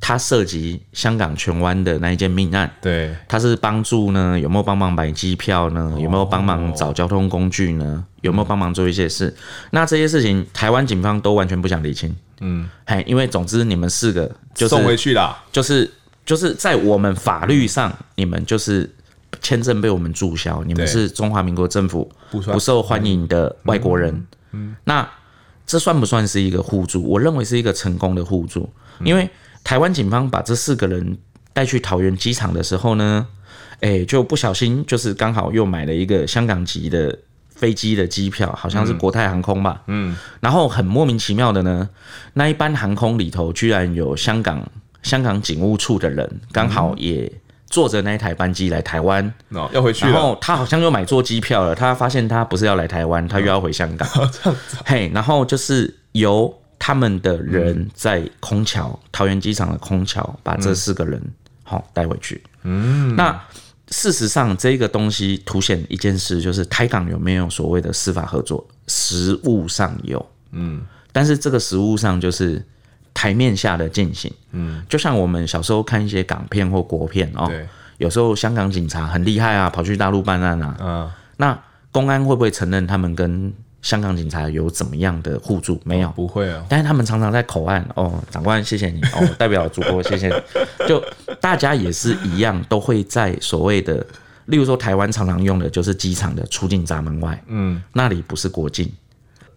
[0.00, 5.96] 他涉及香港荃湾的那一件命案，对，他是帮助呢，有没有帮忙买机票呢？
[6.00, 8.04] 有没有帮忙找交通工具呢？
[8.22, 9.32] 有没有帮忙做一些事？
[9.70, 12.14] 那这些事情，台湾警方都完全不想理清。
[12.40, 15.88] 嗯，嘿，因为总之你们四个就是送回去啦，就是
[16.26, 18.92] 就是在我们法律上，你们就是
[19.40, 24.26] 签证被我们注销，你们是中华民国政府不受欢迎的外国人。
[24.52, 25.08] 嗯，那
[25.66, 27.02] 这算不算是一个互助？
[27.02, 28.68] 我认为是一个成功的互助，
[29.04, 29.30] 因为。
[29.64, 31.16] 台湾警方把这四个人
[31.52, 33.24] 带去桃园机场的时候呢，
[33.78, 37.16] 哎，就不小心就是刚好又买了一个香港籍的
[37.48, 39.80] 飞机的机票，好像是国泰航空吧。
[39.86, 41.88] 嗯，然后很莫名其妙的呢，
[42.32, 44.68] 那一班航空里头居然有香港
[45.04, 47.32] 香港警务处的人，刚好也
[47.72, 49.34] 坐着那一台班机来台湾，
[49.72, 50.04] 要回去。
[50.06, 54.08] 然后他好像又买错机票了，他发现他不是要来台湾，他又要回香港。
[54.86, 56.56] 嘿，然后就是由。
[56.84, 61.22] 他们的人在空桥，桃园机场的空桥，把这四个人
[61.62, 62.42] 好带回去。
[62.64, 63.40] 嗯，那
[63.90, 68.66] 事实上这个东西凸显一件事，就是台港有没有所谓的司法合作？
[68.88, 70.82] 实务上有，嗯，
[71.12, 72.60] 但是这个实务上就是
[73.22, 74.32] 台面下的进行。
[74.50, 77.48] 嗯，就像我们小时候看一些港片或国片哦，
[77.98, 81.56] 有时候香港警察很厉害啊，跑去大陆办案啊，嗯，那
[81.92, 83.52] 公安会不会承认他们跟？
[83.82, 85.80] 香港警察有怎么样的互助？
[85.84, 86.64] 没有，不会啊。
[86.68, 90.34] 但是他们常常在口岸哦，长官谢谢你哦， 代表祖国谢谢你。
[90.86, 91.04] 就
[91.40, 93.94] 大家也是一样，都会在所谓的，
[94.46, 98.88] 例如说台湾常常用的就是机场的出境闸门外，嗯，那里不是国境。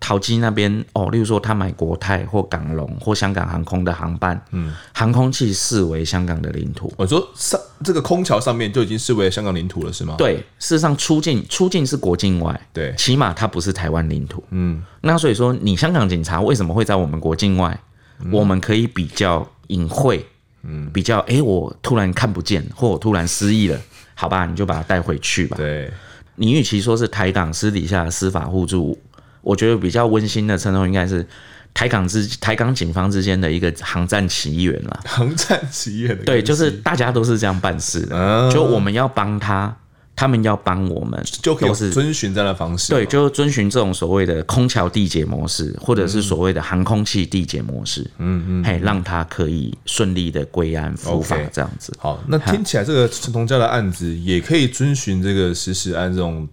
[0.05, 6.93] 桃机那边哦，例如说他买国泰或港龙或香港航空的航班，嗯，航空器视为香港的领土。
[6.95, 10.13] 我说上这个空桥上面就已经视为香港领土了，是吗？
[10.15, 14.43] 对，事实上出境出境是国境外，对，起码它不是台湾领土。
[14.51, 17.75] 嗯，那所以说你香港警察为什么会在我们国境外？
[18.19, 20.23] 嗯、我们可以比较隐晦，
[20.61, 23.81] 嗯，比较哎、欸，我突然看不见，或我突然失忆了，
[24.13, 25.57] 好吧，你就把它带回去吧。
[25.57, 25.91] 对，
[26.35, 28.95] 你与其说是台港私底下的司法互助。
[29.45, 31.25] 我觉得比较温馨的称呼应该是
[31.71, 34.99] 台港之台港警方之间的一个航战奇缘了。
[35.05, 38.15] 航战奇缘，对，就是大家都是这样办事的。
[38.17, 39.77] 嗯、就我们要帮他，
[40.15, 42.91] 他们要帮我们，就可以遵循这样的方式。
[42.91, 48.01] 对，就遵循这种所谓的空桥缔结模式，或者是所谓的航空器缔结模式。
[48.17, 51.93] 嗯嗯，嘿，让他可以顺利的归案伏法这样子。
[51.99, 56.47] 好，那听起来这个陈同佳的案子也可以遵循这个实施案这种。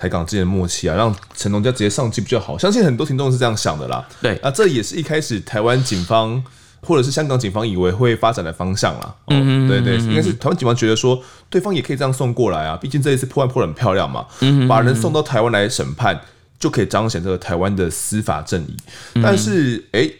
[0.00, 2.56] 台港之间的默契啊，让陈龙家直接上机比较好。
[2.56, 4.02] 相信很多听众是这样想的啦。
[4.22, 6.42] 对啊，这也是一开始台湾警方
[6.80, 9.14] 或者是香港警方以为会发展的方向啦。
[9.26, 12.74] 嗯、哦、对对，应该是台湾警方觉得说，对方也可以这样送过来啊。
[12.76, 14.26] 毕竟这一次破案破得很漂亮嘛，
[14.66, 16.18] 把人送到台湾来审判，
[16.58, 18.74] 就可以彰显这个台湾的司法正义。
[19.22, 20.14] 但是，哎、欸。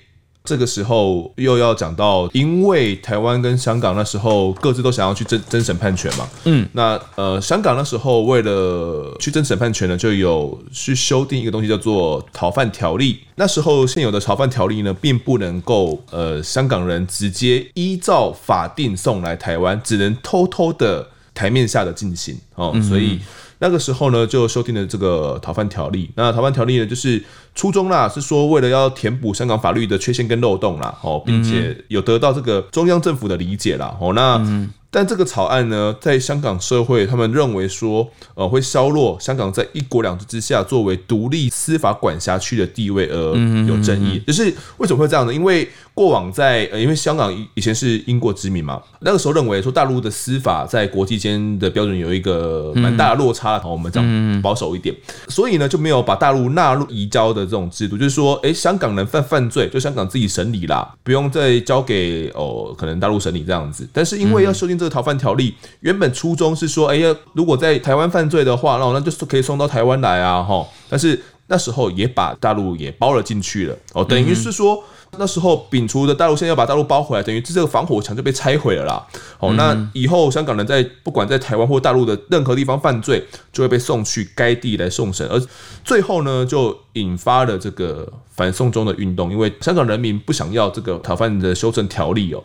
[0.51, 13.21] 这个时候又要讲到，因为台湾跟香港那时候各自都想要去争争审判权嘛，嗯，那呃，香港那时候为了去争审判权呢，就有去修订一个东西叫做逃犯条例。
[13.37, 23.21] 那时候现有的逃犯条例呢，并不能够呃香港人直接依照法定送来台湾，只能偷偷的台面下的进行哦，所以。
[23.61, 26.11] 那个时候呢，就修订了这个逃犯条例。
[26.17, 27.23] 那逃犯条例呢，就是
[27.55, 34.69] 初衷啦，是说为了要填补香港法律的缺陷跟漏洞啦，哦，并且有得到这个中央政府的理解啦，哦，那。
[34.93, 43.37] 但这个草案呢，在香港社会，他们认为说，呃，会削弱香港在一国两制之下作为独立司法管辖区的地位，而
[43.69, 44.21] 有争议。
[44.27, 45.33] 就是为什么会这样呢？
[45.33, 45.69] 因为
[46.01, 54.03] 过往在，呃，因为香港以前是英国殖民嘛，那个时候认为说大陆的司法在国际间的标准有一个蛮大的落差，我们讲
[54.43, 54.97] 保守一点，
[55.29, 63.87] 所以呢就没有把大陆纳入移交的这种制度，就是说，哎，香港人犯犯罪，就香港自己审理啦，不用再交给哦，可能大陆审理这样子。
[63.93, 64.81] 但是因为要修订。
[64.81, 70.67] 这个逃犯条例原本初衷是说，哎呀，如果在台湾犯罪的话，那那就是可以送到台湾来啊，哈。
[70.89, 74.83] 但是那时候也把大陆也包了进去了，哦，等于是说
[75.19, 79.07] 那时候摒除的大陆，现在要把大陆包回来，等于这个防火墙就被拆毁了啦。
[79.39, 85.41] 哦，那以后香港人在不管在台湾或大陆的任何地方犯罪，就会被送去该地来送审，而
[85.85, 92.43] 最后呢，就引发了这个反送中的运动，因为香港人民不想要这个逃犯的修正条例哦。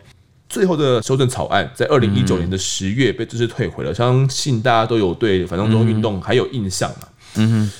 [0.48, 7.08] 最后的修正草案在二零一九年的十月被正式退回了，相信大家都有对反送中运动还有印象了。
[7.34, 7.70] 嗯哼，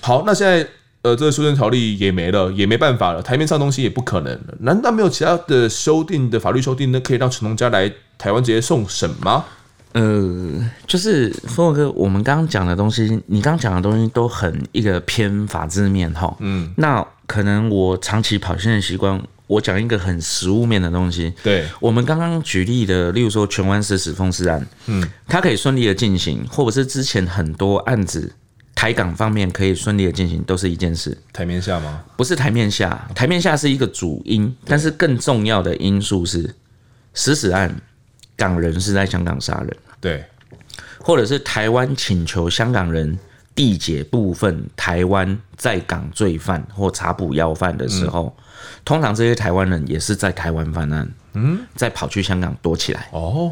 [0.00, 0.68] 好，那现在
[1.06, 4.54] 呃，这个修正条例也没了，也没办法了，台面上东西也不可能了。
[4.58, 6.98] 难道没有其他的修订的法律修订呢？
[6.98, 7.88] 可以让陈同佳来
[8.18, 9.44] 台湾直接送审吗？
[9.92, 16.36] 呃，就是峰哥，我们刚刚讲的东西，你刚刚讲的东西都很一个偏法制面哈。
[16.40, 19.22] 嗯，那可能我长期跑线的习惯。
[19.48, 21.32] 我讲一个很实务面的东西。
[21.40, 28.32] 对，我们刚刚举例的，例如说荃湾死死封尸案，嗯，它可以顺利的进行，或者是之前很多案子
[28.76, 31.16] 台港方面可以顺利的进行，都是一件事。
[31.32, 32.04] 台面下吗？
[32.16, 36.54] 不是台面下，台面下是一个主因，但是更重要的因素是
[37.12, 37.74] 死死案，
[38.36, 40.24] 港人是在香港杀人，对，
[41.00, 43.18] 或者是台湾请求香港人。
[43.56, 48.44] 缔结部分台湾在港罪犯或查捕要犯的时候，嗯、
[48.84, 53.08] 通常这些台湾人也是在台湾犯案，嗯，再跑去香港躲起来。
[53.12, 53.50] 哦，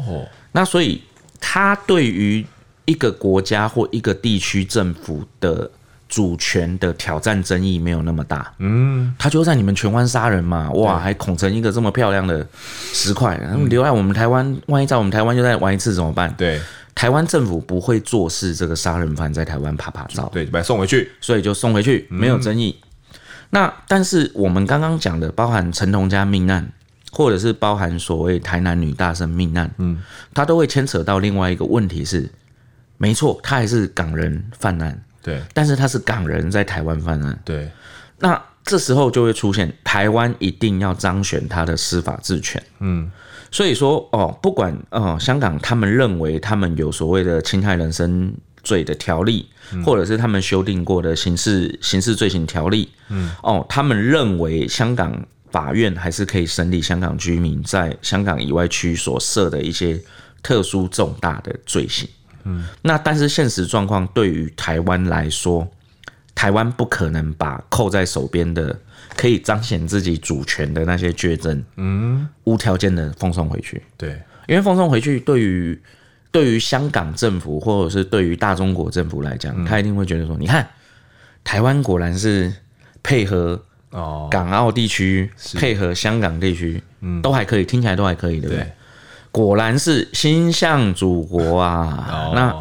[0.51, 1.01] 那所以
[1.41, 2.45] 他对于
[2.85, 5.69] 一个国家或一个地区政府的
[6.07, 8.53] 主权的挑战争议没有那么大。
[8.59, 12.47] 嗯，他就在你们荃湾杀人嘛，哇，还恐成一个这么漂亮的
[12.93, 16.33] 石块，然后留在我们台湾，万一在我们台湾又再玩一次怎么办？
[16.37, 16.61] 对。
[16.93, 22.73] 台湾政府不会坐视这个杀人犯在台湾啪啪照，对，把他送回去，所以就送回去，没有争议。
[22.81, 23.19] 嗯、
[23.49, 26.71] 那但是我们刚刚讲的，包含陈同佳命案，
[27.11, 30.01] 或者是包含所谓台南女大生命案，嗯，
[30.33, 32.29] 它都会牵扯到另外一个问题是，
[32.97, 37.69] 没错，他还是港人犯案，对，但是他是港人在台湾犯案，对，
[38.19, 43.11] 那这时候就会出现台湾一定要彰显他的司法治权，嗯。
[43.51, 49.47] 所以说哦，不管哦，香港他们认为他们有所谓的侵害人身罪的条例，
[49.85, 60.01] 或者是他们修订过的刑事刑事罪行条例，嗯，哦，他们认为香港法院还是可以审理香港居民在香港以外区所设的一些
[60.43, 62.09] 特殊重大的罪行，
[62.45, 65.67] 嗯，那但是现实状况对于台湾来说，
[66.33, 68.79] 台湾不可能把扣在手边的。
[69.15, 73.81] 可以彰显自己主权的那些罪证，嗯，无条件的奉送回去。
[73.95, 74.09] 对，
[74.45, 75.79] 因为奉送回去对于
[76.31, 80.67] 对于香港政府或者是对于大中国政府来讲，他一定会觉得说，你看
[81.45, 82.51] 台湾果然是
[83.01, 88.69] 配合哦，港澳地区配合香港地区，嗯，都还可以，听起来都还可以，对不对？
[89.35, 92.55] 果然是心向祖国啊，那。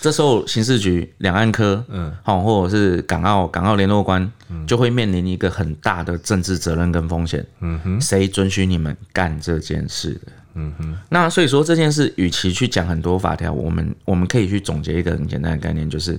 [0.00, 4.32] 这时候，刑事局两岸科，嗯，好，或者是港澳港澳联络官，
[4.66, 7.46] 就会面临一个很大的政治责任跟风险。
[7.60, 10.32] 嗯哼，谁准许你们干这件事的？
[10.54, 16.18] 嗯哼，那所以说这件事，与其去讲很多法条，我们我们可以去总结一个很简单的概念，就是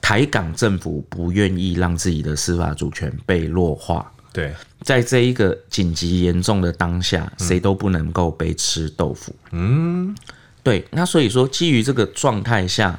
[0.00, 4.10] 台港政府不愿意让自己的司法主权被弱化。
[4.34, 9.34] 对，在这一个紧急严重的当下，谁都不能够被吃豆腐。
[9.52, 10.14] 嗯。
[10.64, 12.98] 对，那所以说，基于这个状态下，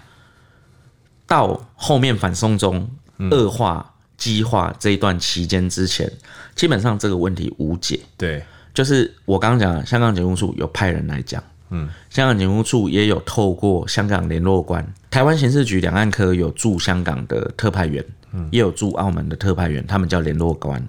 [1.25, 2.87] 到后面反送中
[3.31, 6.11] 恶化、激化这一段期间之前，
[6.53, 7.99] 基本上这个问题无解。
[8.15, 20.87] 对，就是我刚刚讲的，香港警务处有派人来讲，嗯，香港警务处也有透过香港联络官，台湾刑事局两岸科有驻香港的特派员，嗯，也有驻澳门的特派员，他们叫联络官，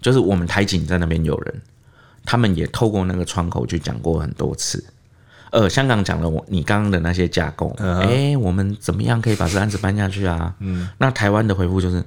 [0.00, 1.62] 就是我们台警在那边有人，
[2.24, 4.84] 他们也透过那个窗口去讲过很多次。
[5.50, 8.08] 呃，香港讲了我你刚刚的那些架构，哎、uh huh.
[8.08, 10.54] 欸，我们怎么样可以把这案子搬下去啊？
[10.58, 12.04] 嗯，那台湾的回复就是，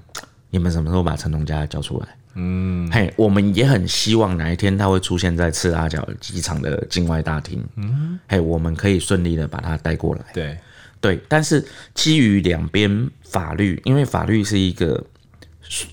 [0.51, 2.08] 你们什么时候把陈同佳交出来？
[2.36, 7.62] 嗯，嘿，我们也很希望哪一天他会出现在赤拉角机场的境外大厅。
[7.77, 10.21] 嗯，嘿，我们可以顺利的把他带过来。
[10.36, 10.58] 对，
[11.01, 15.04] 对，但是基于两边法律，因为法律是一个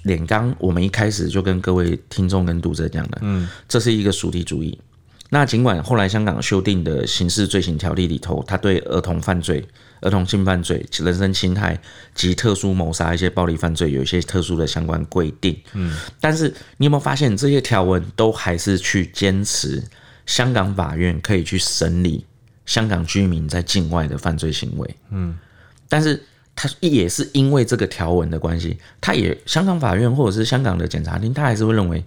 [0.03, 4.79] 连刚，我们一开始就跟各位听众跟读者讲的，嗯，这是一个属地主义。
[5.31, 9.63] 那尽管后来香港修订的刑事罪行条例里头，他对儿童犯罪、
[10.01, 11.79] 儿童性犯罪、人身侵害
[12.15, 19.85] 及特殊谋杀一些暴力犯罪有一些特殊的相关规定，嗯，但是你有没有发现这些条文都还是去坚持
[20.25, 22.25] 香港法院可以去审理
[22.65, 25.37] 香港居民在境外的犯罪行为，嗯，
[25.91, 26.23] 但是
[26.61, 32.05] 他也是因为这个条文的关系，他也香港法院或者是香港的检察厅，他还是会认为，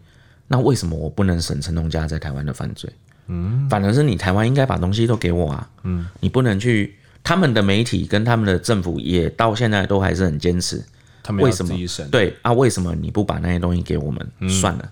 [0.49, 2.91] 那为什么我不能审陈同佳在台湾的犯罪？
[3.27, 6.93] 嗯，反而是你台湾应该把东西都给我啊，嗯，你不能去。
[7.23, 10.83] 他们的媒体跟他们的政府也到现在都还是很坚持，
[11.21, 11.73] 他们为什么？
[12.09, 14.27] 对啊，为什么你不把那些东西给我们？
[14.39, 14.91] 嗯、算了。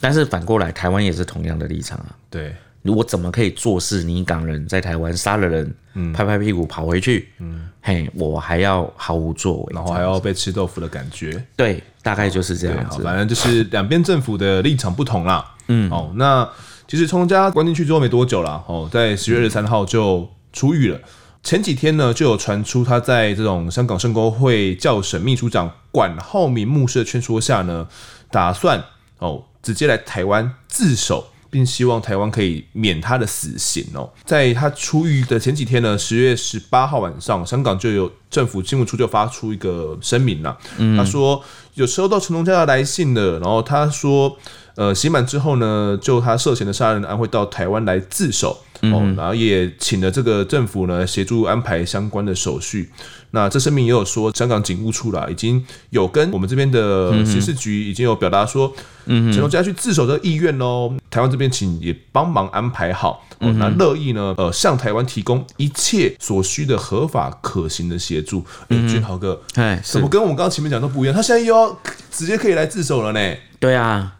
[0.00, 2.16] 但是反过来，台湾也是同样的立场啊。
[2.30, 11.44] 对，我怎么可以坐视你港人在台湾杀了人，嗯，拍拍屁股跑回去，嗯，嘿，我还要毫无作为，然后还要被吃豆腐的感觉？
[11.56, 13.02] 对，大概就是这样子。
[13.02, 15.54] 反正就是两边政府的立场不同啦。
[15.68, 16.48] 嗯，哦，那。
[16.90, 20.98] 其实陈同佳关进去之后没多久了，哦，在十月二十三号就出狱了。
[21.42, 27.86] 前几天呢，就有传出他在这种香港圣公会教省秘书长管浩明牧师的劝说下呢，
[28.30, 28.82] 打算
[29.18, 34.10] 哦直接来台湾自首，并希望台湾可以免他的死刑哦。
[34.24, 40.56] 在他出狱的前几天呢，十月十八号晚上，香港就有政府新闻处就发出一个声明了，
[40.96, 41.42] 他说
[41.74, 44.36] 有收到陈龙家的来信了，然后他说。
[44.78, 52.90] 呃，刑满之后呢，就他涉嫌的杀人案会到台湾来自首，嗯、哦，然后也请了这个政府呢协助安排相关的手续。
[53.30, 58.72] 那这声明也有说，香港警务处啦已经有跟我们这边的刑事局已经有表达说，
[59.04, 60.94] 嗯，陈同佳去自首的意愿喽。
[61.10, 68.42] 台湾这边请也帮忙安排好，哦，那乐意呢，呃，向台湾提供一切所需的合法可行的协助。
[68.68, 71.14] 哎，俊豪哥，哎，怎么跟我们刚刚前面讲都不一样？
[71.14, 71.78] 他现在又要
[72.10, 73.36] 直接可以来自首了呢？
[73.60, 74.14] 对啊。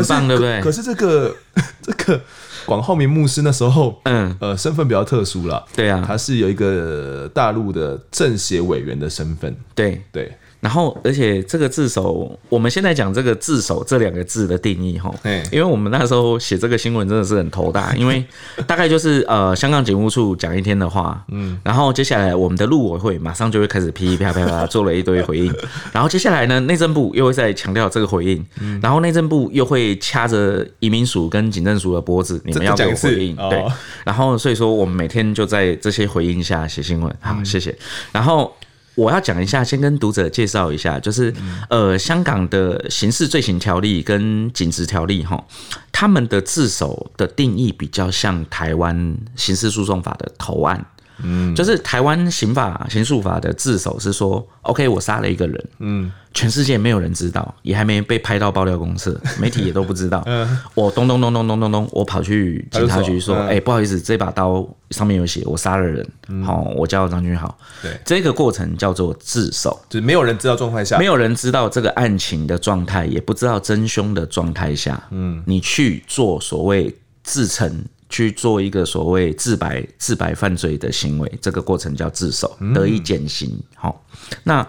[0.00, 0.60] 很棒，对不对？
[0.60, 1.34] 可是这个
[1.82, 2.20] 这个
[2.66, 5.64] 广浩明牧师那时候，嗯呃，身份比较特殊了。
[5.74, 9.54] 对啊，他是有一个大陆的政协委员的身份。
[9.74, 10.32] 对对。
[10.62, 15.12] 然后，而且这个自首，我们现在讲这个自首这两个字的定义哈，
[15.50, 18.24] 因为我们那时候写这个新闻真的是很头大， 因为
[18.64, 25.52] 大概就是呃，香港警务处讲一天的话，嗯，然后接下来我们的陆委会马上就会开始噼噼啪啪啪做了一堆回应，
[25.92, 28.46] 然后接下来呢，内政部又会再强调这个回应，
[28.80, 33.66] 然后内政部又会掐着移民署跟警政署的脖子，你们要给我回应，对，
[34.04, 37.76] 然后所以说我们每天就在这些回应下写新闻，好，谢谢，
[38.12, 38.54] 然后。
[38.94, 41.32] 我要讲一下，先跟读者介绍一下，就是
[41.70, 45.42] 呃，香港的刑事罪行条例跟警职条例哈，
[45.90, 50.84] 他们的自首的定义比较像台湾刑事诉讼法的投案。
[51.22, 60.22] 嗯，就是台湾刑法刑诉法的自首是说，OK，我杀了一个人，嗯，全世界没有人知道，也还没被拍到爆料公社， 媒体也都不知道。
[60.26, 66.06] 嗯，我咚咚咚咚咚咚咚，我跑去警察局说，哎，不好意思，这把刀上面有写，我杀了人。
[66.44, 67.56] 好，我叫张君豪。
[67.82, 77.84] 对，这个过程叫做自首，就是没有人知道状态下，没有人知道这个案情的状态，也不知道真凶的状态下，嗯，你去做所谓自陈。
[78.12, 83.58] 去做一个所谓自白、自白犯罪的行为，这个过程叫自首，得以减刑。
[83.74, 84.04] 好，
[84.44, 84.68] 那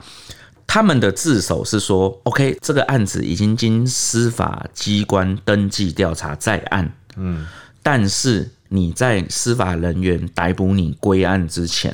[0.66, 7.46] 他们的自首是说，OK，这个案子已经经司法机关登记调查在案，嗯，
[7.84, 11.94] 但是你在司法人员逮捕你归案之前，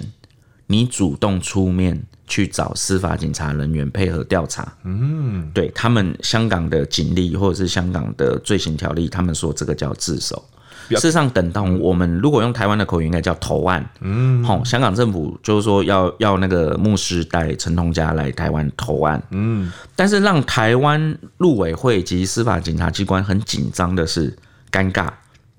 [0.67, 10.47] 你主动出面去找司法警察人员配合调查，嗯，对他们香港的警力或者是香港的罪行条例，他们说这个叫自首。
[10.95, 13.87] 事实上，等到我们如果用台湾的口音，应该叫投案。
[14.01, 19.21] 嗯，好，香港政府就是说要要那个牧师带陈同佳来台湾投案。
[19.31, 24.35] 嗯，但是让台湾陆委会及司法警察机关很紧张的是
[24.71, 25.09] 尴尬。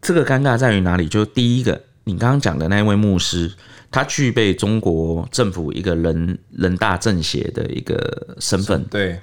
[0.00, 1.08] 这个尴尬在于哪里？
[1.08, 3.52] 就第一个，你刚刚讲的那位牧师，
[3.90, 8.82] 他具备中国政府一个人人大政协的一个身份。
[8.84, 9.20] 对。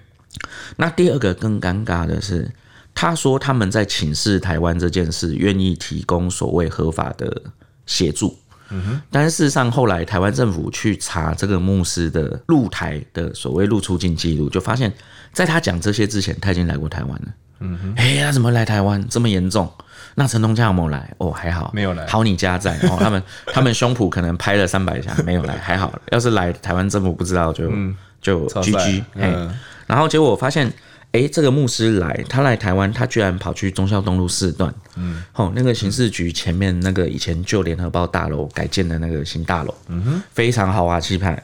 [0.75, 2.51] 那第二个更尴尬的是。
[2.99, 7.41] 他说他们在请示台湾这件事，愿意提供所谓合法的
[7.85, 8.35] 协助。
[8.69, 14.91] 嗯哼，但是事实上后来台湾政府去查这个牧师的入台的所谓入出境记录，就发现
[15.31, 17.27] 在他讲这些之前，他已经来过台湾了。
[17.59, 19.71] 嗯哼，哎，他怎么来台湾这么严重？
[20.15, 21.13] 那陈同佳有没有来？
[21.19, 22.03] 哦，还好，没有来。
[22.07, 23.23] 好，你家在哦， 他们
[23.53, 25.93] 他们胸脯可能拍了三百下，没有来，还好。
[26.09, 27.71] 要是来台湾政府不知道就
[28.19, 29.03] 就 GG。
[29.13, 30.73] 嗯，然后结果我发现。
[31.13, 41.41] 哎、欸，这个牧师来，他来台湾，他居然跑去忠孝东路四段，嗯，好，那个刑事局前面那个以前旧联合报大楼改建的那个新大楼，嗯哼，非常豪华气派。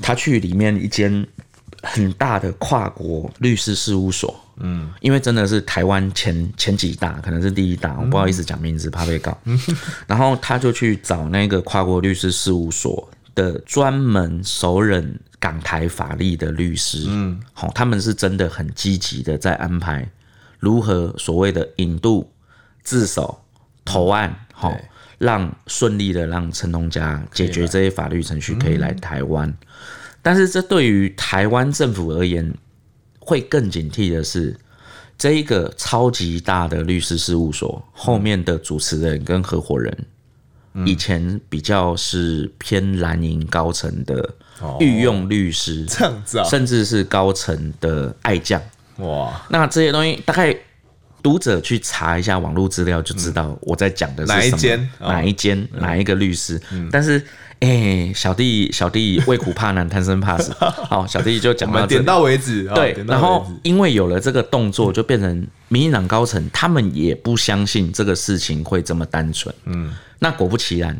[0.00, 1.24] 他去里面一间
[1.82, 9.36] 很大的跨国律师事务所，嗯，因为真的是台湾前前几大，可能是第一大，我不好意思讲名字，怕被告。
[9.44, 9.56] 嗯、
[10.08, 15.20] 然后他就去找那个跨国律师事务所的专门熟人。
[15.42, 20.08] 港台法律的律师，嗯，好，他们是真的很积极的在安排
[20.60, 22.30] 如何所谓的引渡、
[22.84, 23.42] 自首、
[23.84, 24.72] 投案，好，
[25.18, 29.52] 让顺利的让陈同佳解决这些法律程序，可以来台湾。
[30.22, 32.54] 但是这对于台湾政府而言，
[33.18, 34.56] 会更警惕的是，
[35.18, 40.06] 这一个超级大的律师事务所后面的主持人跟合伙人。
[40.86, 44.34] 以前比较是偏蓝营高层的
[44.80, 48.60] 御用律师，这样子啊，甚至是高层的爱将
[48.96, 49.40] 哇。
[49.50, 50.56] 那这些东西，大概
[51.22, 56.60] 读者去查一下网络资料就知道我在讲的是哪一间、哪一间、哪一个律师。
[56.90, 57.22] 但是，
[57.60, 60.52] 哎，小弟小弟畏苦怕难，贪生怕死。
[60.58, 62.64] 好，小弟就讲到点到为止。
[62.74, 69.54] 对，然后因为有了这个动作，就变成民进党高层他们也不相信这个事情会这么单纯。
[69.66, 69.92] 嗯。
[70.22, 70.96] 那果不其然，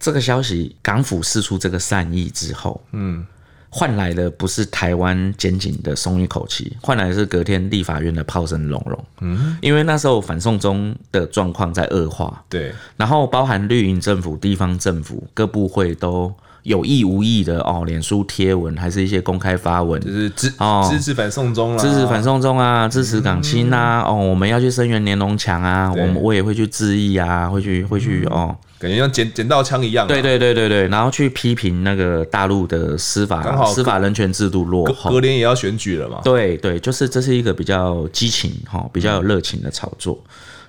[0.00, 3.26] 这个消息港府释出这个善意之后，嗯，
[3.68, 9.04] 换来的不是台湾检警的松一口气，换来的是隔天立法院的炮声隆隆。
[9.20, 12.42] 嗯，因为那时候反送中的状况在恶化。
[12.48, 16.34] 对，然后包含绿营政府、地方政府各部会都。
[16.62, 20.88] 有意无意的哦，脸书贴文还是一些公开发文，就是支哦。
[20.88, 40.22] 支持反送中啦，支持反送中啊，支持港青啊，哦，我们要去声援连侬墙啊，我们我也会去致意啊，会去会去哦，感觉像捡捡到枪一样，对对对对对，然后去批评那个大陆的司法司法人权制度落后，隔年也要选举了嘛，对对，就是这是一个比较激情哈，比较有热情的炒作，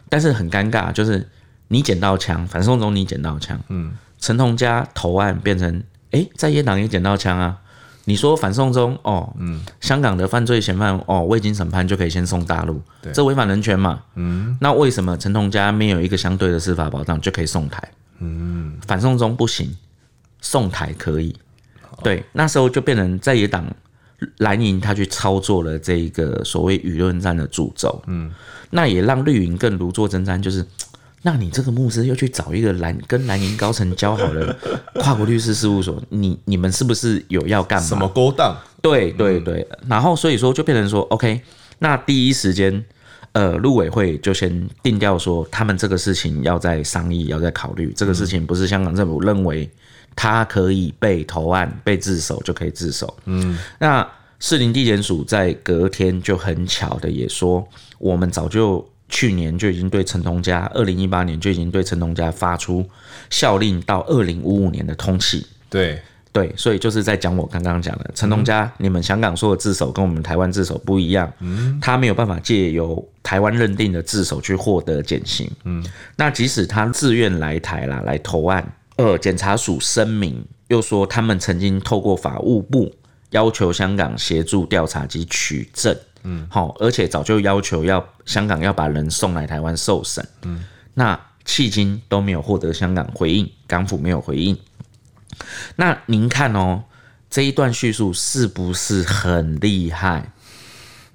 [0.10, 1.28] 但是很尴尬，就是
[1.68, 3.92] 你捡到枪，反送中你捡到枪，嗯。
[4.24, 7.60] 陈同佳投案变成，哎、欸，在野党也捡到枪啊！
[8.06, 14.02] 你说反送中哦，嗯，香港的犯罪嫌犯哦，未经审判就可以先送大陆，对，这违反人权嘛？
[14.16, 17.86] 嗯，那为什么陈同佳没有一个相对的司法保障就可以送台？
[18.20, 19.76] 嗯，反送中不行，
[20.40, 21.36] 送台可以。
[22.02, 23.66] 对，那时候就变成在野党
[24.38, 28.32] 蓝营他去操作了这一个所谓舆论战的诅咒，嗯，
[28.70, 30.66] 那也让绿营更如坐针毡，就是。
[31.26, 34.54] 那你这个牧师又去找一个蓝跟蓝营高层交好的
[35.00, 37.88] 跨国律师事务所，你你们是不是有要干嘛？
[37.88, 38.54] 什么勾当？
[38.82, 41.40] 对对对，然后所以说就变成说，OK，
[41.80, 42.84] 那第一时间，
[43.32, 47.94] 呃，陆委会就先定调说，他们这个事情要再商议，要再考虑。
[47.96, 49.70] 这个事情不是香港政府认为
[50.18, 53.16] 他可以被投案、被自首就可以自首。
[53.24, 54.06] 嗯，那
[54.42, 57.66] 士林地检署在隔天就很巧的也说，
[57.98, 58.86] 我们早就。
[59.14, 62.84] 去年就已经对陈同佳，二零一八年就已经对陈同佳发出
[63.30, 65.46] 效令到二零五五年的通缉。
[65.70, 66.02] 对
[66.32, 71.32] 对，所以就是在讲我刚刚讲的陈同佳，你们香港说的自首跟我们台湾自首不一样。
[71.42, 75.48] 嗯，他没有办法借由台湾认定的自首去获得减刑。
[75.64, 75.86] 嗯，
[76.16, 82.92] 那即使他自愿来台啦，来投案，呃，检察署声明又说他们曾经透过法务部
[83.30, 85.96] 要求香港协助调查及取证。
[86.24, 90.64] 嗯，好，而且早就要求要香港要把人送来台湾受审，嗯，
[90.94, 94.58] 那迄今都没有获得香港回应，港府没有回应。
[95.76, 96.84] 那您看哦，
[97.30, 100.32] 这一段叙述是不是很厉害？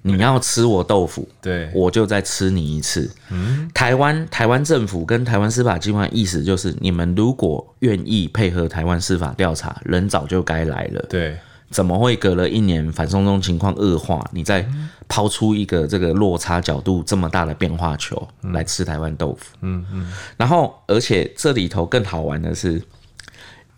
[0.01, 3.11] 你要吃我豆腐，对，我就再吃你一次。
[3.29, 11.05] 嗯，台湾台湾政府跟台湾司法机关意思就是，你们如果愿意配合台湾司法调查，人早就该来了。
[11.09, 11.37] 对。
[11.69, 14.67] 怎么会隔了一年反送中情况恶化，你再
[15.07, 19.55] 抛出一个这个落差角度这么大的变化球来吃台湾豆腐？
[19.61, 20.11] 嗯嗯。
[20.35, 22.81] 然后，而且这里头更好玩的是，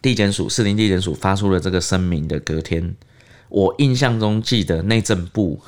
[0.01, 2.95] 地检署士林地检署发出了这个声明的隔天，
[3.49, 5.59] 我印象中记得内政部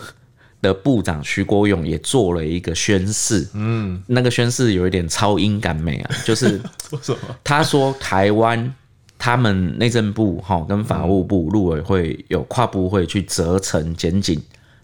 [0.62, 3.46] 的部长徐国勇也做了一个宣誓。
[3.54, 6.62] 嗯，那个宣誓有一点超英赶美啊，就是
[7.44, 8.74] 他说台湾。
[9.24, 14.38] 他们内政部哈跟法务部陆委会有跨部会去责成检警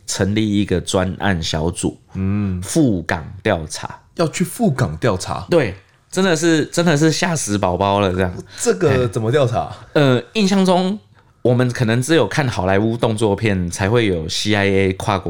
[0.07, 5.75] 成立一个专案小组，嗯，赴港调查，要去赴港调查，对，
[6.09, 8.33] 真的是真的是吓死宝宝了这样。
[8.57, 9.75] 这个怎么调查？
[9.91, 10.97] 呃，印象中
[11.41, 15.29] 我们可能只有看好莱坞动作片才会有 CIA 跨国。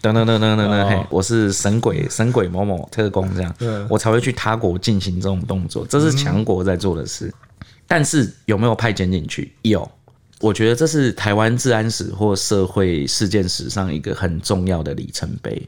[0.00, 3.52] 等等等等等等，嘿，我是神鬼神鬼某某特工这样，
[3.90, 7.34] 我才会去他国进行这种动作，这是强国在做的事。
[7.88, 9.50] 但是有没有派检警去？
[9.62, 9.90] 有，
[10.40, 15.66] 我觉得这是台湾治安史或社会事件史上一个很重要的里程碑，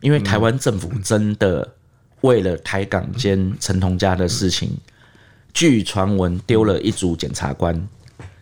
[0.00, 1.74] 因为台湾政府真的
[2.22, 4.70] 为了台港间陈同佳的事情，
[5.52, 7.86] 据传闻丢了一组检察官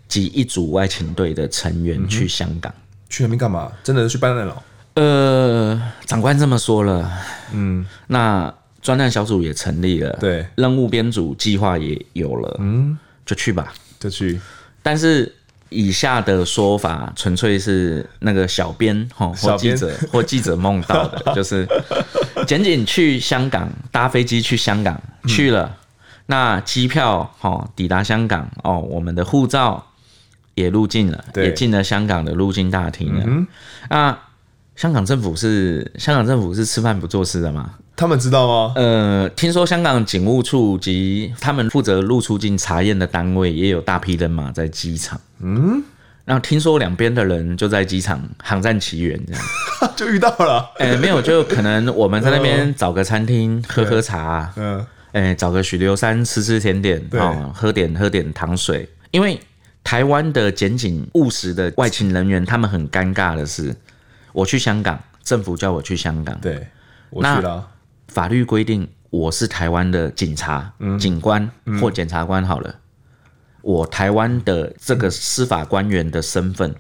[0.07, 2.73] 及一组外勤队的成员去香港，
[3.11, 3.73] 去那边干嘛？
[3.83, 4.63] 真的是去办案了？
[4.95, 7.11] 呃，长官这么说了，
[7.53, 12.97] 嗯，那专案小组也成立了，对，任务编组计划也有了，嗯。
[13.29, 14.41] 就去吧，就去。
[14.83, 15.31] 但是
[15.69, 21.69] 以下的说法纯粹是那个小编哈或记者或记者梦到的， 就是
[22.47, 25.77] 仅仅去香港搭飞机去香港去了，
[26.27, 29.85] 那机票哈抵达香港哦，我们的护照
[30.55, 33.25] 也入境了，也进了香港的入境大厅了。
[33.27, 33.47] 嗯
[33.91, 34.19] 那
[34.79, 37.69] 香港政府是香港政府是吃饭不做事的吗？
[37.97, 38.73] 他们知道吗？
[38.77, 45.21] 呃，听说香港警务处及他们负责入出境查验的单位也有大批人马在机场。
[45.41, 45.83] 嗯，
[46.25, 49.43] 然后听说两边的人就在机场航站奇缘，这样
[49.97, 50.71] 就遇到了。
[50.79, 54.79] 哎、欸，没有，就可能我们在那边找个餐厅喝喝茶， 嗯，
[55.11, 58.89] 哎、欸，找个许留山吃吃甜点，哦，喝点喝点糖水。
[59.11, 59.41] 因为
[59.83, 63.75] 台湾的检警务实的外勤人员，他们很尴尬的是，
[64.39, 66.69] 我去香港，政府叫我去香港，对，
[67.11, 67.67] 我去了。
[68.07, 72.73] 法律规定我是台湾的警察、嗯、警官或检察官好了，
[73.63, 76.73] 我台湾的这个司法官员的身份，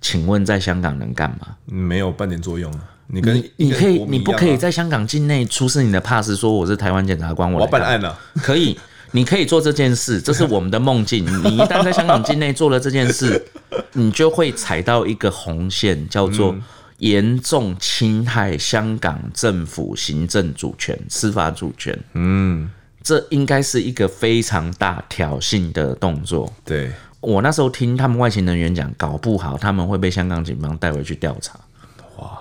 [0.00, 1.56] 请问在香港能干嘛？
[1.66, 2.80] 没有半点作用啊！
[3.08, 8.16] 你跟你，你可以，你不可以在香港境内出示你的 pass，说我是台湾检察官，我要办案了。
[8.36, 8.78] 可以，
[9.10, 11.24] 你可以做这件事， 这是我们的梦境。
[11.24, 13.44] 你一旦在香港境内做了这件事，
[13.94, 16.54] 你就会踩到一个红线，叫做
[17.00, 21.98] 严重侵害香港政府行政主权、司法主权。
[22.14, 22.70] 嗯，
[23.02, 26.50] 这应该是一个非常大挑衅的动作。
[26.64, 31.58] 对，我那时候听他们外勤人员讲，搞不好他们会被香港警方带回去调查。
[32.18, 32.38] 哇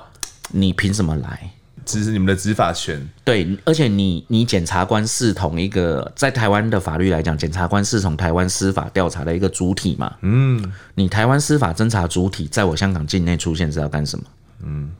[0.52, 1.52] 你凭什么来？
[1.86, 3.08] 这是你们的执法权。
[3.24, 10.14] 对，而且你你检察官是同一个在台湾的法律来讲，检察官是从台湾司法调查的一个主体嘛。
[10.22, 14.26] 嗯，你台湾司法侦查主体在我香港境内出现是要干什么？
[14.64, 14.92] 嗯，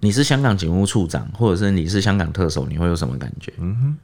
[0.00, 3.52] 你是香港警务处长，或者是你是香港特首，你会有什么感觉？
[3.58, 3.96] 嗯哼，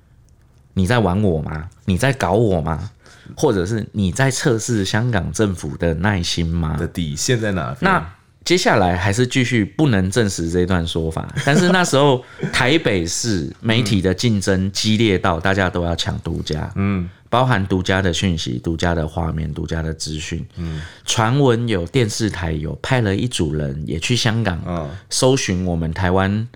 [0.74, 1.68] 你在玩我吗？
[1.84, 2.90] 你在搞我吗？
[3.36, 6.76] 或者是你在测试香港政府的耐心吗？
[6.76, 7.76] 的底线在哪？
[7.80, 8.14] 那。
[8.44, 24.60] 接下来还是继续不能证实这一段说法， 但是那时候台北市媒体的竞争激烈到大家都要抢独家，嗯，包含独家的讯息、独家的画面、独家的资讯，嗯，传闻有电视台有派了一组人也去香港，
[25.08, 26.46] 搜寻我们台湾。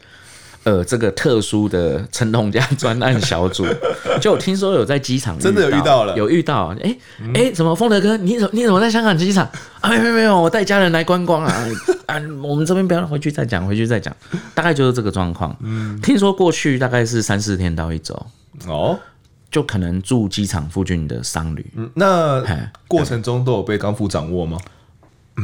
[0.65, 3.65] 呃，这个特殊的陈同佳专案小组，
[4.21, 6.99] 就我听说有在机场真的有遇到了，有遇到，哎、
[7.33, 9.49] 欸、哎、怎么风德哥，你怎你怎么在香港机场？
[9.81, 11.55] 啊，没有没有，我带家人来观光啊。
[12.07, 14.15] 啊，我们这边不要回去再讲，回去再讲，
[14.55, 15.57] 大概就是这个状况。
[15.61, 18.27] 嗯，听说过去大概是三四天到一周。
[18.67, 18.99] 哦，
[19.57, 21.65] 就可能住机场附近的商旅。
[21.77, 22.45] 嗯，那
[22.87, 24.59] 过程中都有被港府掌握吗？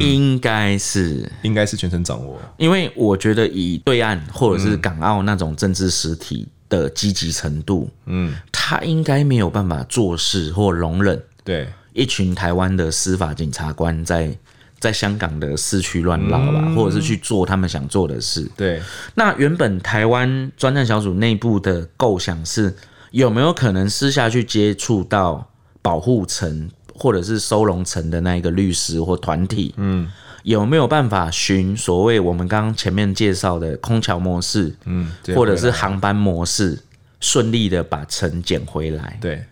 [0.00, 2.38] 应该是，应该是全程掌握。
[2.58, 11.18] 因为我觉得以对岸或者是港澳那种政治实体的积极程度，嗯，他应该没有办法做事或容忍。
[11.42, 14.30] 对，一群台湾的司法警察官在
[14.78, 18.46] 在香港的市区乱绕吧，或者是去做他们想做的事。
[18.58, 18.82] 对，
[19.14, 22.76] 那原本台湾专案小组内部的构想是，
[23.12, 25.48] 有没有可能私下去接触到
[25.80, 26.68] 保护层？
[26.94, 30.08] 或者是收容层的那一个律师或团体，嗯，
[30.44, 36.78] 有没有办法寻所谓我们刚刚前面介绍的空桥模式，嗯，或者是航班模式，
[37.18, 39.18] 顺利的把层捡回来？
[39.20, 39.42] 对。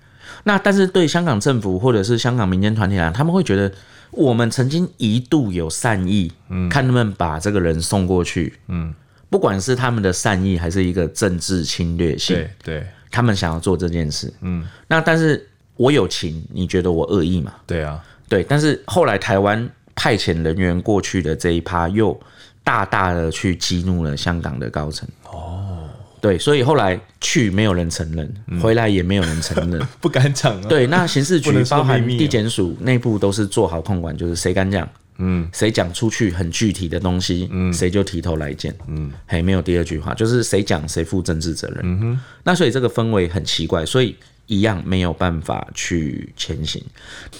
[0.44, 3.72] 那但是对香港政府或者是香港民间团体来讲，他们会觉得
[4.12, 8.94] 我们曾经一度有善意，嗯，看他们把这个人送过去，嗯，
[9.28, 15.46] 不管是他们的善意还是一个政治侵略性，对，对，他们想要做这件事，嗯，那但是。
[15.76, 17.54] 我有情，你觉得我恶意吗？
[17.66, 18.44] 对啊，对。
[18.44, 22.20] 但是后来台湾派遣人员过去的这一趴，又
[22.62, 25.08] 大大的去激怒了香港的高层。
[25.24, 25.88] 哦，
[26.20, 30.66] 对，所以后来去没有人承认，嗯、回来也没有人承认， 不敢讲、啊。
[30.68, 34.86] 对，那刑事局包含地检署内部都是做好控管，就是谁敢讲，
[35.20, 41.80] 嗯，谁讲出去很具体的东西，嗯，谁就提头来见，嗯，还没有第二句话，就是谁讲谁负政治责任。
[41.84, 44.16] 嗯哼，那所以这个氛围很奇怪，所以。
[44.46, 46.82] 一样没有办法去前行。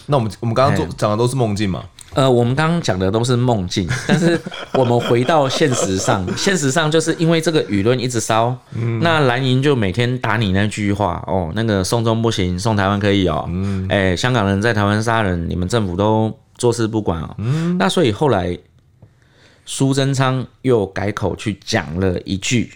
[0.07, 1.83] 那我们我们刚刚做讲的都是梦境嘛？
[2.15, 4.41] 呃，我们刚刚讲的都是梦境，但是
[4.75, 13.45] 我们回到现实上， 现实上就是因为这个舆论一直烧，嗯、那蓝营就每天打你那句话哦，那个送中不行，送台湾可以哦。
[13.49, 17.35] 嗯，哎、欸，香港人在台湾杀人，你们政府都坐视不管哦。
[17.39, 18.57] 嗯，那所以后来
[19.65, 22.71] 苏贞昌又改口去讲了一句：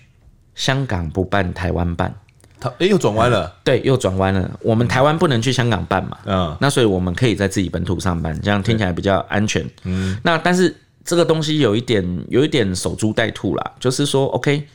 [0.55, 2.13] 香港不办，台湾办。
[2.59, 3.55] 他哎，又转弯了。
[3.63, 4.59] 对，又转弯了。
[4.63, 9.69] 我们台湾不能去香港办嘛，嗯，那所以我们可以在自己本土上班，这样听起来比较安全。
[9.83, 10.75] 嗯，那但是
[11.05, 14.67] 这个东西有一点，有一点守株待兔啦，就是说，OK，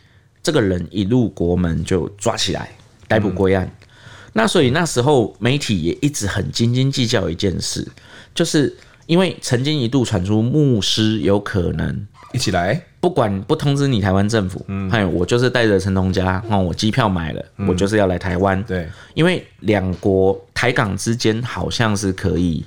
[0.44, 2.70] 这个人一入国门就抓起来，
[3.08, 3.66] 逮捕归案。
[3.66, 3.88] 嗯，
[4.34, 7.88] 那所以那时候媒体也一直很斤斤计较一件事，
[8.36, 8.78] 就是
[9.10, 12.06] 因为曾经一度传出牧师有可能。
[12.32, 22.64] 一起来，不管不通知你台湾政府，嗯，还有我就是带着陈同佳，哦，我机票买了，嗯，我就是要来台湾，对，因为两国台港之间好像是可以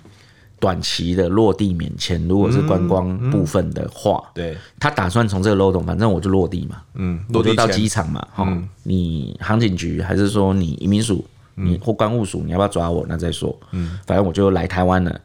[0.59, 4.27] 短期的落地免签，如果是观光部分的话，嗯。
[4.27, 11.25] 嗯，对，他打算从这个漏洞，反正我就落地嘛，嗯，落地到机场嘛，哈，嗯，你航警局还是说你移民署，
[11.55, 13.07] 你或关务署，你要不要抓我？
[13.09, 15.21] 那再说，嗯，反正我就来台湾了。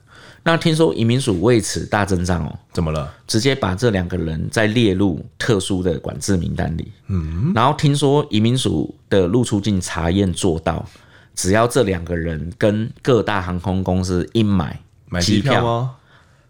[0.48, 3.14] 那听说移民署为此大阵仗哦，怎么了？
[3.28, 6.90] 直接把这两个人再列入特殊的管制名单里。
[7.08, 10.88] 嗯，然后听说移民署的入出境查验做到，
[11.36, 14.80] 只要这两个人跟各大航空公司一买
[15.10, 15.94] 买机票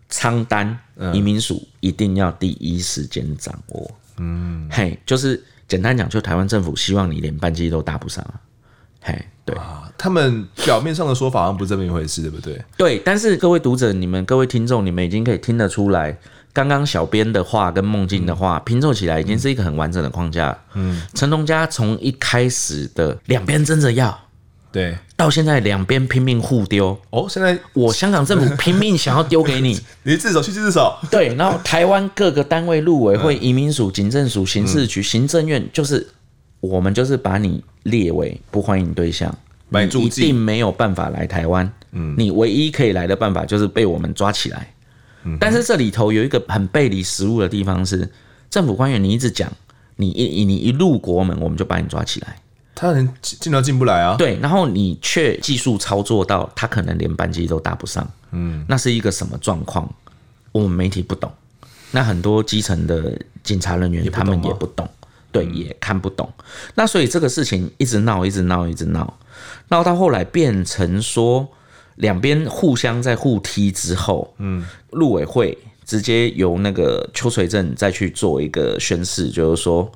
[0.10, 0.78] 舱单，
[1.12, 3.90] 移民署一定要第一时间掌握。
[4.20, 8.24] 嗯，嘿，就是简单讲，就台湾政府希望你连班机都搭不上。
[9.02, 9.26] 嘿。
[9.48, 12.62] 对啊，他们表面上的说法好像不是这么一回事，对不对？
[12.76, 16.18] 对，但是各位读者，你们各位听众，你们已经可以听得出来，
[16.52, 20.58] 刚刚小编的话跟梦境的话、嗯、拼凑起来，已经是一个很完整的框架。
[20.74, 24.20] 嗯，陈同佳从一开始的两边争着要，
[24.70, 27.00] 对，到现在两边拼命互丢。
[27.12, 30.94] 哦，现在我香港政府拼命想要丢给你， 你自首去自首。
[31.10, 36.06] 对，然后台湾各个单位，陆委会、移民署、警政署、刑事局、行政院，就是
[36.60, 39.34] 我们就是把你列为不欢迎对象。
[39.70, 44.74] 你一定没有办法来台湾，嗯，你唯一可以来的办法就是被我们抓起来。
[45.24, 48.10] 嗯，但是这里头有一个很背离实务的地方是，
[48.50, 49.52] 政府官员你一直讲，
[49.98, 52.38] 你一你一入国门我们就把你抓起来，
[52.74, 54.16] 他人进都进不来啊。
[54.18, 59.92] 对，然后你却技术操作到他可能连班机都搭不上，嗯，那是一个什么状况？
[60.54, 61.30] 我们媒体不懂，
[61.92, 64.90] 那很多基层的警察人员他们也不懂，
[65.32, 66.32] 对，也看不懂。
[66.76, 69.18] 那所以这个事情一直闹，一直闹，一直闹。
[69.70, 71.48] 闹到后来变成说，
[71.96, 79.92] 两边互相在互踢之后，嗯，陆委会直接由那个邱垂正再去做一个宣示，就是说，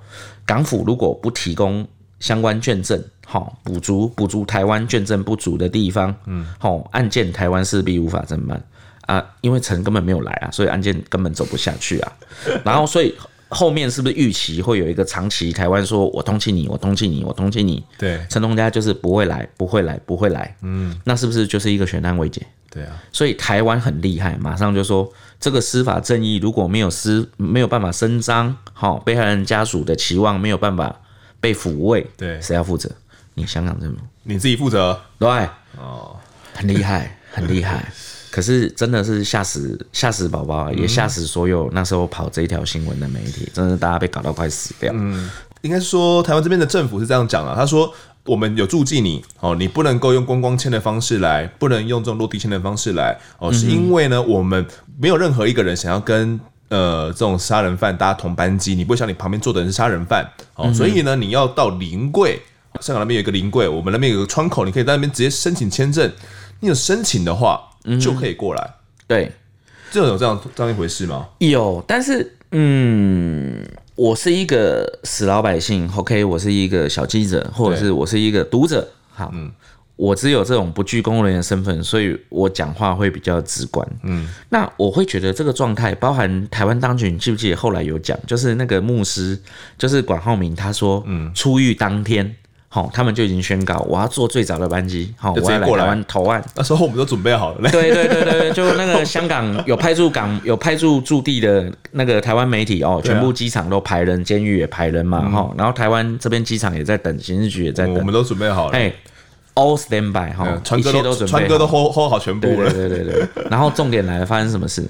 [0.45, 1.87] 港府如果不提供
[2.19, 8.61] 相关卷证，好补足补足台湾卷证不足的地方，嗯，好案件台湾势必无法侦办
[9.07, 12.13] 啊，因为陈根本没有来啊，所以案件根本走不下去啊，
[12.63, 13.15] 然后所以。
[13.51, 17.83] 后面是不是预期会有一个长期台湾说“我通缉你，我通缉你，我通缉你”？
[17.99, 20.55] 对，陈同佳就是不会来，不会来，不会来。
[20.61, 22.41] 嗯，那是不是就是一个悬案未解？
[22.71, 31.01] 对啊，所以台湾很厉害，马上就说这个司法正义如果没有司没有办法伸张，好，被害人家属的期望没有办法
[31.41, 32.89] 被抚慰，对，谁要负责？
[33.33, 34.97] 你香港政府，你自己负责。
[35.19, 35.27] 对，
[35.77, 36.15] 哦，
[36.53, 37.91] 很厉害，很厉害。
[38.31, 44.91] 可是真的是吓死吓死宝宝，也吓死所有那时候跑这一条新闻的媒体，真的大家被搞到快死掉。
[44.95, 45.29] 嗯，
[45.61, 47.93] 应该说台湾这边的政府是这样讲啊，他说
[48.25, 54.65] 我们有注记你哦，你不能够用观光签的方式来，不能用这种落地签的方式来哦，是因为呢，我们
[54.97, 60.25] 没有任何一个人想要跟呃这种杀人犯搭同班机，你不会想你旁边坐的人是杀人犯
[60.55, 62.41] 哦，所以呢，你要到临柜，
[62.79, 66.09] 香港那边有一个临柜，我们那边有个窗口，你可以在那边直接申请签证，
[66.61, 67.67] 你有申请的话。
[67.99, 68.73] 就可以过来，嗯、
[69.07, 69.31] 对，
[69.91, 71.27] 这有这样这样一回事吗？
[71.39, 73.63] 有，但是，嗯，
[73.95, 79.51] 我是一个死老百姓，OK，我是一个小记者，或者是我是一个读者，好，嗯，
[79.95, 89.39] 我只有这种不具公务人员的身份，所以我讲话会比较直观，嗯，那我会觉得这个状态，包含台湾当局，你记不记得后来有讲，就是那个牧师，
[89.77, 92.35] 就是管浩明，他说，嗯，出狱当天。
[92.73, 96.41] 好，他们就已经宣告，我要坐最早的班机，好，我要来台湾投案。
[96.55, 97.69] 那时候我们都准备好了。
[97.69, 108.77] 对对对对，就那个香港 有派驻港有派驻驻地的那个台湾媒体哦，全部机场都排人，监狱也排人嘛，哈，然后台湾这边机场也在等，刑事局也在等，我们都准备好了。
[108.77, 108.93] 哎
[109.55, 110.47] ，all stand by 哈，
[110.77, 112.71] 一切都准备，川哥都 hold hold 好全部了。
[112.71, 114.89] 对对对对，然后重点来了，发生什么事？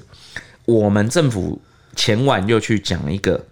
[0.66, 1.60] 我们政府
[1.96, 3.44] 前晚又去讲一个，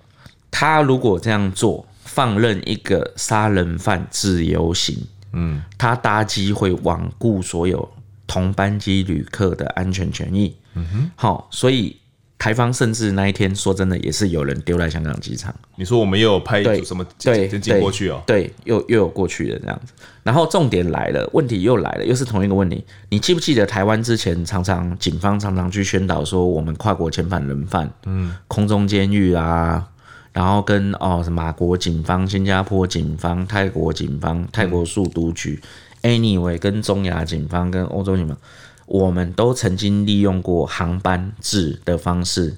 [0.52, 1.84] 他如果这样做。
[2.12, 4.96] 放任一个杀人犯自由行，
[5.32, 7.88] 嗯，他搭机会罔顾所有
[8.26, 11.96] 同班机旅客的安全权益，嗯哼，好，所以
[12.36, 15.54] 台方甚至那一天说真的也是有人丢在香港机场。
[15.76, 18.20] 你说我们又有派一组什么对进过去哦？
[18.26, 19.92] 对，又又有过去的这样子。
[20.24, 22.84] 然后重点来了，问题又来了，又是同一个问题。
[23.08, 29.86] 你记不记得台湾之前常常警方常常去宣导说我们跨国遣返人犯，嗯，空中监狱啊。
[30.32, 35.60] 然后跟哦，什么马国警方、新加坡警方、泰国警方、泰国速毒局、
[36.02, 38.38] 嗯、，anyway，跟中亚警方、跟欧洲警方，
[38.86, 42.56] 我们都曾经利用过航班制的方式，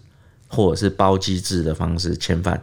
[0.48, 2.62] 或者是包机制的方式遣返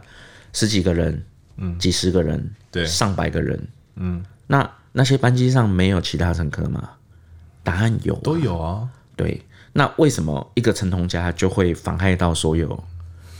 [0.52, 1.24] 十几个人、
[1.56, 6.90] 嗯，几十个人，对，上百个人，嗯，那那些班机上没有其他乘客吗？
[7.64, 8.88] 答案有、啊，都有啊。
[9.16, 9.42] 对，
[9.72, 12.84] 那为什么一个陈同佳就会妨害到所有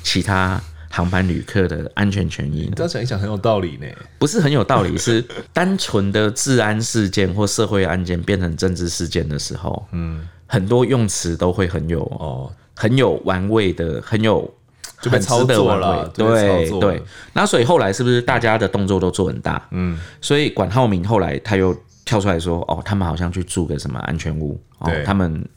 [0.03, 0.61] 其他？
[0.93, 3.87] 航班旅客的安全权益，这样想一想很有道理呢。
[4.19, 5.25] 不是很有道理，是
[5.55, 14.53] 单纯的治安事件或社会案件变成政治事件的时候，嗯，很多用词都会很有哦，很有玩味的，很有
[15.01, 16.09] 就被操作了。
[16.09, 17.01] 对对，
[17.33, 19.65] 那所以后来是不是大家的动作都做很大？
[19.71, 21.73] 嗯，所以管浩明后来他又
[22.05, 25.49] 跳出来说，哦，他们好像去住个什么安全屋，哦，他们。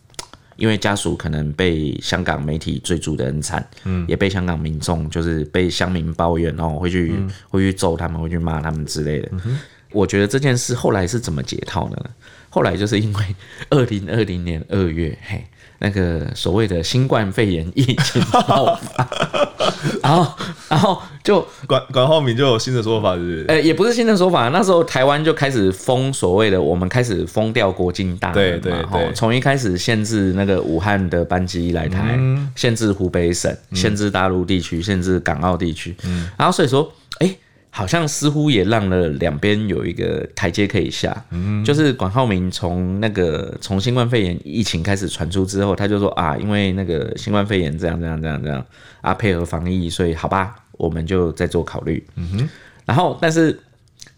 [0.56, 9.60] 因为家属可能被香港媒体追逐的很惨，嗯，也被香港民众就是被乡民抱怨，然后会去、嗯、会去揍他们，会去骂他们之类的、嗯。
[9.92, 12.10] 我觉得这件事后来是怎么解套的呢？
[12.50, 13.36] 后来就是因为
[13.70, 15.44] 二零二零年二月，嘿，
[15.84, 19.10] 那个所谓的新冠肺炎疫情爆发，
[20.02, 20.34] 然后
[20.70, 23.46] 然后就管管浩明就有新的说法，是不是？
[23.50, 36.90] 呃，也不是新的说法，那时候台湾就开始封所谓的，我们开始封掉国境大门嘛，对对对，从一开始限制那个武汉的班机来台，嗯、限制湖北省，嗯、限制大陆地区，限制港澳地区，嗯，然后所以说。
[37.76, 48.64] 好像似乎也让了两边有一个台阶可以下，嗯，就是管浩明从那个从新冠肺炎疫情开始传出之后，他就说啊，因为那个新冠肺炎这样这样这样这样
[49.02, 52.50] 啊，配合防疫，所以好吧，我们就再做考虑，嗯哼。
[52.86, 53.60] 然后，但是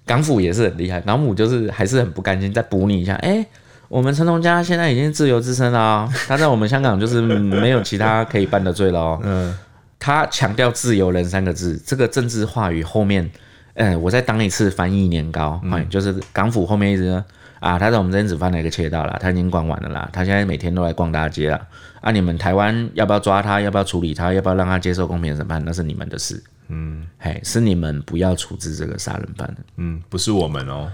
[0.06, 3.47] 港府也是很厉害，港府就是还是很不甘心，再补你一下，哎、欸，
[3.88, 9.58] 我们陈同佳现在已经自由之身了、喔， 他在我们香港就是没有其他可以办的罪了、哦， 嗯，
[9.97, 13.32] 他强调自由人三个字，这个政治话语后面。
[13.76, 17.23] 嗯，我再当一次翻译年糕，嗯，就是港府后面一直说
[17.59, 21.67] 啊，他在我们这边只翻了一个窃盗了，他已经逛完了啦，他现在每天都来逛大街了。
[21.99, 23.59] 啊，你们台湾要不要抓他？
[23.59, 24.32] 要不要处理他？
[24.32, 25.61] 要不要让他接受公平审判？
[25.65, 26.41] 那是你们的事。
[26.67, 29.55] 嗯，嘿，是你们不要处置这个杀人犯。
[29.78, 30.91] 嗯，不是我们哦。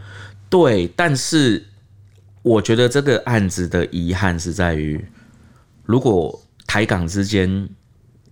[0.50, 1.64] 对，但是
[2.42, 5.04] 我觉得这个案子的遗憾是在于，
[5.84, 7.70] 如果台港之间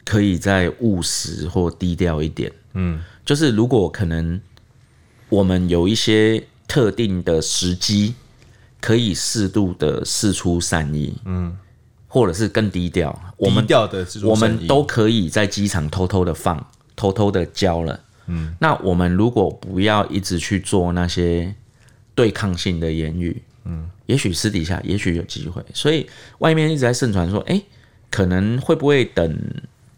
[0.06, 3.00] 可以再务实或低调一点，嗯。
[3.30, 4.42] 就是如果可能，
[5.30, 8.16] 我们有一些特定的时机，
[8.82, 11.56] 可以适度的释出善意，嗯，
[12.08, 16.66] 或者是更低调，我们低调的，我们都可以在机场偷偷的放，
[16.96, 21.54] 偷偷的交了，嗯，那我们如果不要一直去做那些
[22.16, 26.10] 对抗性的言语，嗯，也许私底下，也许有机会，所以
[26.40, 27.62] 外面一直在盛传说，哎，
[28.10, 29.40] 可能会不会等？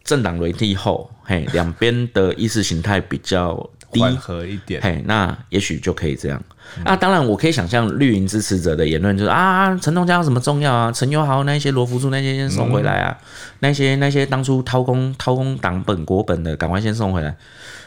[0.04, 3.54] 政党轮替后，嘿，两边的意识形态比较
[3.88, 6.42] 缓和一点，嘿，那也许就可以这样。
[6.78, 10.90] 嗯、啊，当然，我可以想象绿营支持者的言论就是啊，陈同佳有什么重要啊？
[10.90, 13.26] 陈友豪那些罗福柱那些先送回来啊，嗯、
[13.60, 17.36] 那些那些当初掏空掏空党本国本的，赶快先送回来。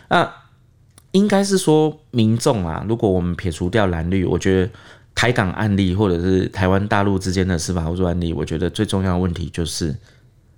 [0.08, 0.32] 啊，
[1.12, 4.70] 应该是说民众啊，如果我们撇除掉蓝绿，我觉得
[5.16, 9.96] 台港案例或者是台湾大陆之间的司法互助案例，我觉得最重要的问题就是。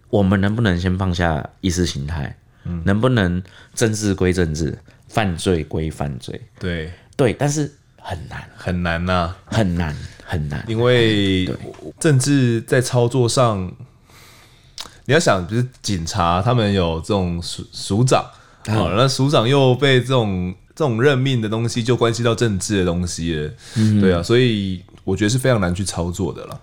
[0.10, 2.36] 我们能不能先放下意识形态？
[2.66, 3.42] 嗯，能不能
[3.74, 4.78] 政治归政治，
[5.08, 6.42] 犯罪归犯罪？
[6.60, 6.92] 对。
[7.16, 8.48] 对，但是很难。
[8.56, 11.50] 很难呐、啊，很难很难，因为
[12.00, 13.72] 政治在操作上，
[15.06, 18.24] 你要想，就是警察他们有这种署署长，
[18.68, 26.62] 好、嗯，那署长又被这种这种任命的东西，就关系到政治的东西了，嗯，对啊，所以我觉得是非常难去操作的了。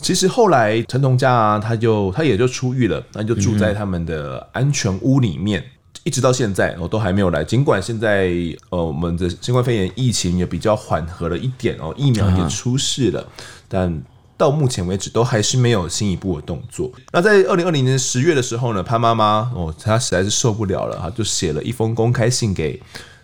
[0.00, 5.64] 其实后来陈同佳啊，他就他也就出狱了，那就住在他们的安全屋里面，
[6.04, 7.42] 一直到现在哦都还没有来。
[7.42, 8.30] 尽管现在
[8.68, 13.26] 呃我们的新冠肺炎疫情也比较缓和了一点哦，疫苗也出世了，
[13.68, 14.02] 但
[14.36, 16.92] 到目前为止都还是没有进一步的动作。
[17.12, 22.80] 那在二零二零年十月的时候呢，潘妈妈哦，她实在是受不了了，她就写了一封公开信给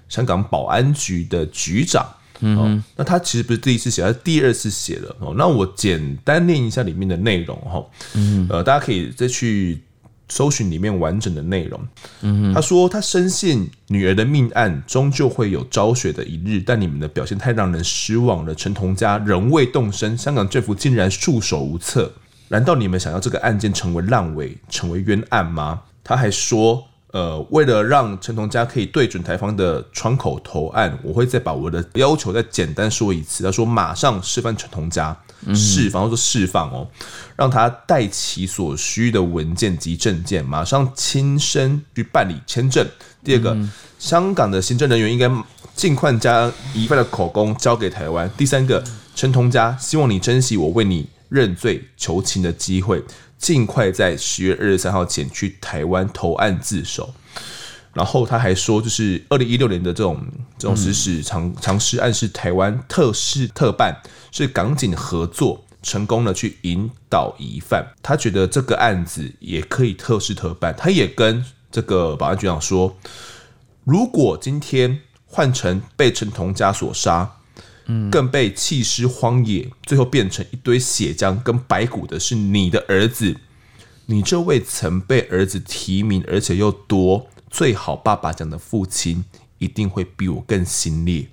[0.08, 2.06] 香港保安局的局长。
[2.44, 5.16] 嗯、哦，那他其实不是第一次写，他是第二次写了。
[5.20, 7.82] 哦，那我简单念一下里面的内容哈。
[8.14, 9.80] 嗯，呃，大家可以再去
[10.28, 11.80] 搜寻里面完整的内容。
[12.22, 18.54] 嗯，他说他深信女儿的命案终究会有昭雪的一日，但你们的表现太让人失望了。
[18.54, 22.12] 陈同佳仍未动身，香港政府竟然束手无策。
[22.48, 25.82] 难道你们想要这个案件成为烂尾，成为冤案吗？
[26.02, 26.88] 他还说。
[27.12, 33.44] 呃，为了让陈同佳可以对准台方的窗口投案，我会再把我的要求再简单说一次。
[33.44, 35.14] 他说马上释放陈同佳，
[35.54, 36.88] 释放，说释放哦，
[37.36, 42.86] 让他带齐所需的文件及证件，马上亲身去办理签证。
[43.22, 43.54] 第二个，
[43.98, 45.30] 香港的行政人员应该
[45.74, 48.30] 尽快将疑犯的口供交给台湾。
[48.38, 48.82] 第三个，
[49.14, 53.04] 陈同佳，希望你珍惜我为你认罪求情的机会。
[53.42, 57.12] 尽快在十月二十三号前去台湾投案自首。
[57.92, 60.24] 然后他还说，就是二零一六年的这种
[60.56, 67.84] 这种实施尝尝试暗示台湾特事特办是港警合作成功的去引导疑犯。
[68.00, 70.72] 他觉得这个案子也可以特事特办。
[70.78, 72.96] 他也跟这个保安局长说，
[73.84, 77.28] 如果今天换成被陈同佳所杀。
[78.10, 83.36] 更被弃尸荒野，最后变成一堆血浆跟白骨的是你的儿子，
[84.06, 89.24] 你这位曾被儿子提名而且又夺最好爸爸奖的父亲，
[89.58, 91.28] 一定会比我更心烈，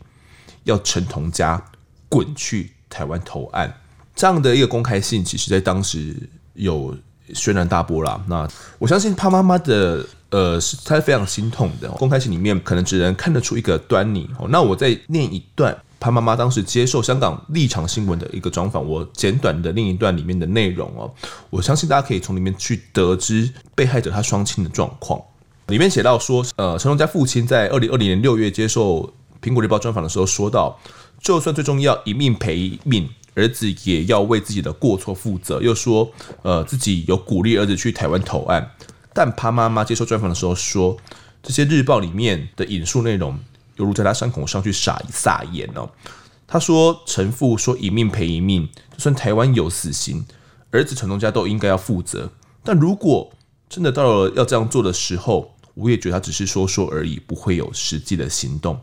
[0.63, 1.63] 要陈同佳
[2.07, 3.73] 滚去台湾投案。
[4.15, 6.15] 这样的一个公开信，其实在当时
[6.53, 6.97] 有
[7.33, 8.21] 轩然大波啦。
[8.27, 8.47] 那
[8.77, 11.89] 我相信潘妈妈的呃，是她是非常心痛的。
[11.91, 14.29] 公开信里面可能只能看得出一个端倪。
[14.49, 15.77] 那我再念一段。
[15.99, 21.11] 潘妈妈当时接受香港立场新闻的一个专访，我简短的另一段里面的内容哦，
[21.49, 25.21] 我相信大家可以从里面去得知被害者他双亲的状况。
[25.67, 30.79] 里面写到说，呃，陈龙家父亲在二零二零年六月接受苹果日报专访的时候说到，
[31.19, 35.61] 就算最终要一命赔一命，儿子也要为自己的过错负责。
[35.61, 36.09] 又说，
[36.41, 38.71] 呃，自己有鼓励儿子去台湾投案，
[39.13, 40.97] 但潘妈妈接受专访的时候说，
[41.43, 43.37] 这些日报里面的引述内容，
[43.79, 45.89] 犹如在他伤口上去撒撒盐哦。
[46.45, 50.25] 他说，陈父说一命赔一命，就算台湾有死刑，
[50.71, 52.31] 儿子陈东佳都应该要负责。
[52.63, 53.31] 但如果
[53.69, 58.79] 真的到了要这样做的时候，我也觉得他只是说说而已，不会有实际的行动。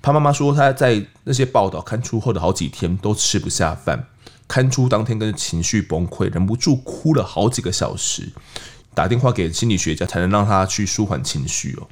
[0.00, 4.06] 他妈妈说，他在那些报道刊出后的好几天都吃不下饭，
[4.46, 8.30] 刊出当天跟情绪崩溃，忍不住哭了好几个小时，
[8.94, 11.88] 打电话给心理学家才能让他去舒缓情绪哦。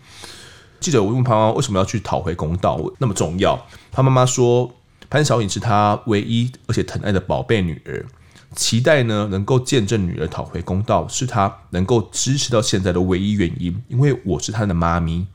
[0.81, 4.73] 记者问潘妈妈为什么要去讨回公道那么重要，潘妈妈说，
[5.11, 8.07] 潘晓颖是她唯一而且疼爱的宝贝女儿。
[8.55, 13.83] 期待呢，能够见证女儿讨回公道，是他能够支持到现在的唯一原因。
[13.89, 15.27] 因为我是他的妈咪，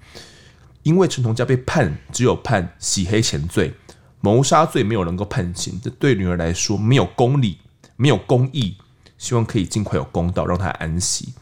[0.81, 3.73] 因为陈同佳被判只有判洗黑钱罪，
[4.21, 7.57] 谋杀罪没有能够判刑，这对女儿来说没有公理，
[7.95, 8.77] 没有公义。
[9.19, 11.33] 希望可以尽快有公道，让她安息。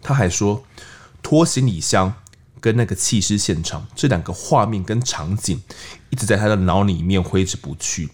[0.00, 0.64] 他还说，
[1.22, 2.14] 拖行李箱
[2.64, 5.60] 跟那个弃尸现场这两个画面跟场景，
[6.08, 8.08] 一直在他的脑里面挥之不去，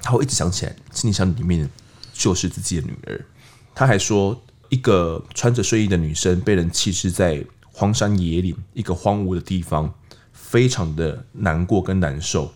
[0.00, 1.68] 他会一直想起来心里想里面。
[2.16, 3.26] 就是自己的女儿。
[3.74, 9.92] 他还说，一个穿着睡衣的女生被人弃尸在荒山野岭一个荒芜的地方，
[10.32, 12.54] 非常的难过跟难受。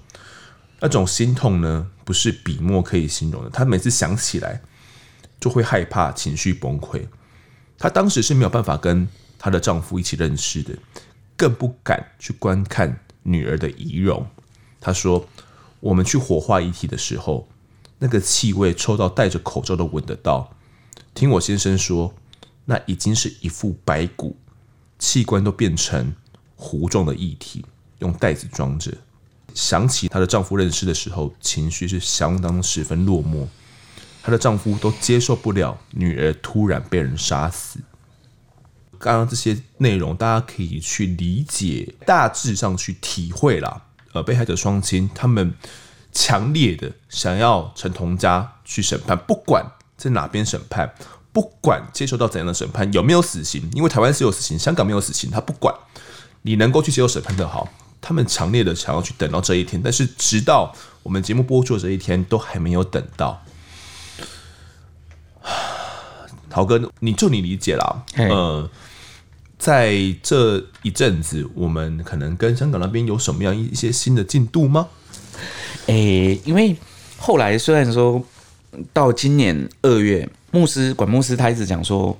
[0.78, 3.50] 那种心痛呢，不是笔墨可以形容的。
[3.50, 4.60] 她每次想起来，
[5.40, 7.04] 就会害怕，情绪崩溃。
[7.76, 9.08] 她当时是没有办法跟
[9.40, 10.72] 她的丈夫一起认尸的，
[11.38, 14.26] 更不敢去观看女儿的遗容。
[14.78, 15.26] 她说
[15.80, 17.48] ：“我们去火化遗体的时候。”
[18.00, 20.54] 那个气味臭到戴着口罩都闻得到。
[21.14, 22.14] 听我先生说，
[22.64, 24.36] 那已经是一副白骨，
[25.00, 26.14] 器官都变成
[26.54, 27.64] 糊状的液体，
[27.98, 28.92] 用袋子装着。
[29.52, 33.48] 想起她的丈夫认尸的时候，情绪是相当十分落寞。
[34.22, 37.80] 她的丈夫都接受不了女儿突然被人杀死。
[38.98, 43.82] 刚刚这些内容，大家可以去理解，大致上去体会啦。
[44.12, 45.54] 呃，被害者双亲他们。
[46.10, 49.64] 强烈的想要陈同佳去审判，不管
[49.96, 50.92] 在哪边审判，
[51.32, 55.72] 不管接受到怎样的审判，有没有死刑，因为台湾是有死刑，香港没有死刑，他不管
[56.42, 57.68] 你能够去接受审判的好，
[58.00, 63.44] 他们强烈的想要去等到这一天，但是直到我们节目播出的这一天，都还没有等到。
[66.50, 68.68] 陶哥，你就你理解啦，呃，
[69.58, 74.86] 在这一阵子，我们可能跟香港那边有什么样一些新的进度吗？
[75.86, 76.76] 诶、欸，因为
[77.16, 78.22] 后来虽然说
[78.92, 82.16] 到今年二月，牧师管牧师他一直讲说，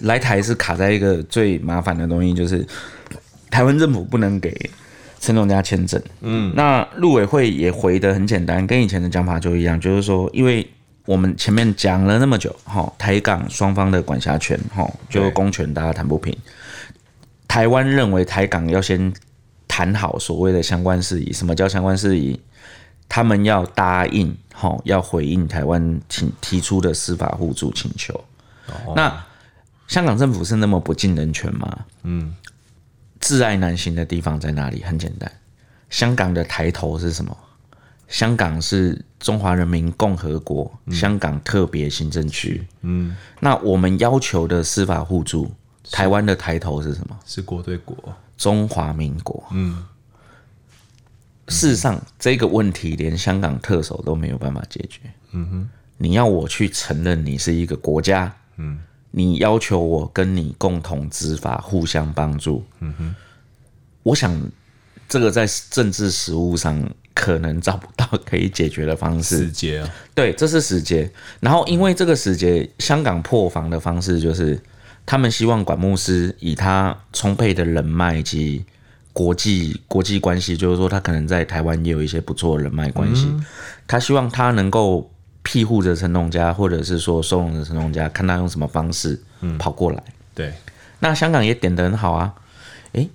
[0.00, 2.64] 来台是卡在一个最麻烦的东西，就是
[3.50, 4.70] 台湾政府不能给
[5.18, 6.00] 陈总家签证。
[6.20, 10.64] 嗯，那陆委会也回的很简单，跟以前的讲法就一样，就是说，因为
[11.04, 16.36] 我们前面讲了那么久，哈，台港双方的管辖权，哈，就公权大家谈不平，
[17.46, 19.12] 台湾认为台港要先。
[19.68, 22.38] 谈好所谓的相关事宜，什么叫相关事宜？
[23.08, 28.12] 他们要答应，吼，要回应台湾请提出的司法互助请求。
[28.66, 29.24] 哦、那
[29.88, 31.86] 香港政府是那么不近人权吗？
[32.02, 32.34] 嗯，
[33.18, 34.82] 挚爱难行的地方在哪里？
[34.82, 35.32] 很简单，
[35.88, 37.34] 香港的抬头是什么？
[38.08, 42.62] 香港是中华人民共和国香港特别行政区。
[42.82, 45.50] 嗯，那我们要求的司法互助，
[45.90, 47.18] 台湾的抬头是什么？
[47.24, 47.96] 是国对国。
[48.36, 49.86] 中华民国，嗯，
[51.46, 55.00] 事实上这个问题连香港特首都没有办法解决，
[55.30, 58.80] 嗯哼，你要我去承认你是一个国家，嗯，
[59.12, 63.14] 你要求我跟你共同执法，互相帮助，嗯哼，
[64.02, 64.36] 我想
[65.08, 66.82] 这个在政治实务上
[67.14, 69.36] 可能找不到可以解决的方式，
[69.78, 71.10] 啊，对，这是死结。
[71.40, 74.60] 然后因为这个死结，香港破防的方式就是。
[75.04, 78.64] 他们希望管牧师以他充沛的人脉以及
[79.12, 83.28] 国际国际关系，就是说他可能在台湾也有一些不错的人脉关系。
[83.88, 85.10] 他希望他能够
[85.42, 89.20] 庇护着陈同佳，或者是说收容着陈同佳，看他用什么方式
[89.58, 90.00] 跑过来。
[90.36, 90.54] 对，
[91.00, 92.32] 那香港也点得很好啊。
[92.92, 93.10] 诶，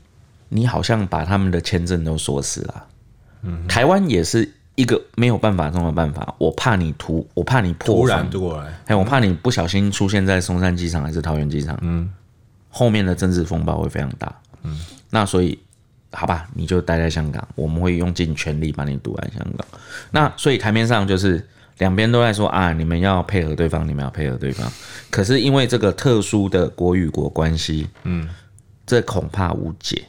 [0.50, 2.86] 你好像把他们的签证都锁死了。
[3.48, 4.54] 嗯，台湾也是。
[4.78, 12.08] 一个没有办法中的办法，我怕你突，我怕你破防过来，哎，我怕你不小心出现在松山机场还是桃园机场，嗯，
[12.70, 14.32] 后面的政治风暴会非常大，
[14.62, 14.80] 嗯，
[15.10, 15.58] 那所以
[16.12, 19.68] 好吧，你就待在香港，我们会用尽全力把你堵在香港。
[20.12, 21.44] 那所以台面上就是
[21.80, 24.72] 两边都在说啊，你们要配合对方，你们要配合对方。
[25.10, 28.30] 可是因为这个特殊的国与国关系，嗯，
[28.86, 30.04] 这恐怕无解。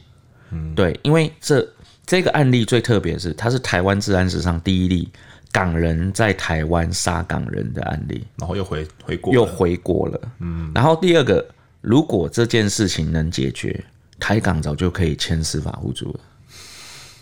[0.51, 1.67] 嗯，对，因为这
[2.09, 5.07] 这个案例最特别的是，它是台湾治安史上第一例
[5.51, 10.19] 港人在台湾杀港人的案例，然后又回回国，又回国了。
[10.39, 11.47] 嗯，然后第二个，
[11.81, 13.85] 如果这件事情能解决，
[14.19, 16.19] 台港早就可以签司法互助了。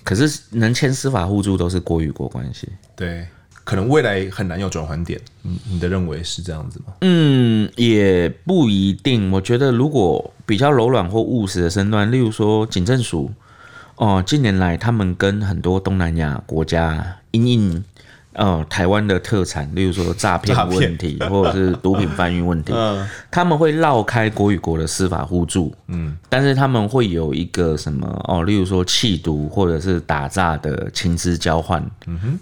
[0.05, 3.27] 可是能签司法互助都是国与国关系，对，
[3.65, 5.19] 可能未来很难有转换点。
[5.41, 6.93] 你你的认为是这样子吗？
[7.01, 9.29] 嗯，也不一定。
[9.33, 13.29] 我觉得如果比较柔软或务实的身段，例如说警政署，
[13.97, 17.83] 哦、呃，近年来他们跟很多东南亚国家因应。
[18.33, 31.83] 呃，台湾的特产，例如说诈骗问题，或者是毒品贩运问题， 嗯、他们会绕开国与国的司法互助，嗯，但是他们会有一个什么哦，例如说弃毒或者是打诈的情资交换，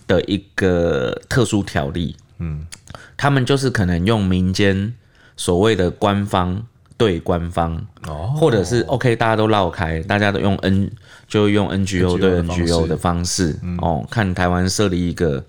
[0.05, 2.65] 的一个特殊条例，嗯，
[3.15, 4.93] 他们就是可能用民间
[5.37, 6.61] 所谓的官方
[6.97, 7.75] 对官方，
[8.07, 10.91] 哦，或者是 OK，大家都绕开，大家都用 N
[11.27, 15.43] 就用 NGO 对 NGO 的方式，嗯、哦，看台湾设立一个。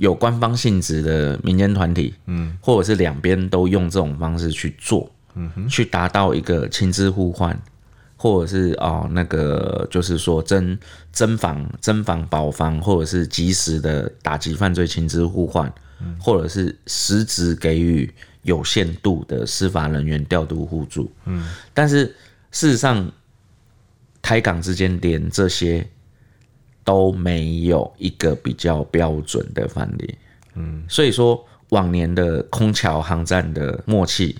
[0.00, 7.54] 有官方性质的民间团体，嗯，或者是两边都用这种方式去做，嗯哼，去达到一个情资互换，
[8.16, 10.78] 或者是哦那个就是说侦
[11.14, 15.70] 侦防、侦防保防，或者是及时的打击犯罪情资互换，
[16.00, 18.10] 嗯，或者是实质给予
[18.42, 22.06] 有限度的司法人员调度互助，嗯，但是
[22.50, 23.10] 事实上，
[24.20, 25.86] 台港之间连这些。
[26.82, 30.14] 都没有一个比较标准的范例，
[30.54, 34.36] 嗯，所以说往年的空桥航站的默契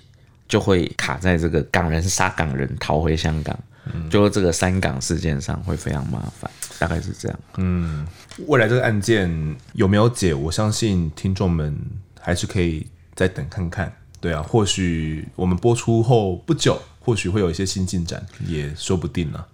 [0.49, 3.57] 就会卡在这个港人杀港人逃回香港，
[3.93, 7.39] 嗯，就这个三港事件上会非常麻烦，大概是这样。
[7.59, 8.07] 嗯，
[8.47, 9.31] 未来这个案件
[9.75, 10.33] 有没有解？
[10.33, 11.79] 我相信听众们
[12.19, 12.85] 还是可以
[13.21, 13.95] 再等看看。
[14.19, 19.45] 对啊，或许我们播出后不久，或许会有一些新进展，也说不定呢。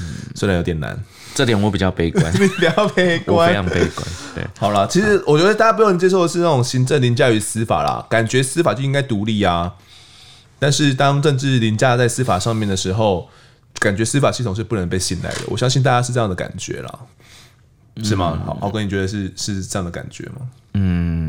[0.00, 1.00] 嗯，虽然有点难。
[1.32, 4.06] 这点我比较悲观， 比较悲观，我非常悲观。
[4.34, 9.72] 对，好了，其实我觉得大家不能接受的是那种行政凌驾于司法啦，感觉司法就应该独立啊。
[10.58, 13.28] 但是当政治凌驾在司法上面的时候，
[13.78, 15.40] 感觉司法系统是不能被信赖的。
[15.46, 16.98] 我相信大家是这样的感觉啦，
[18.02, 18.38] 是吗？
[18.40, 20.48] 嗯、好，豪哥，你觉得是是这样的感觉吗？
[20.74, 21.21] 嗯，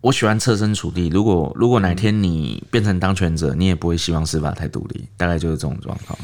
[0.00, 1.08] 我喜欢设身处地。
[1.08, 6.18] 如果如果哪天你变成当权者，你也不会希望司法太独立，大概就是这种状况。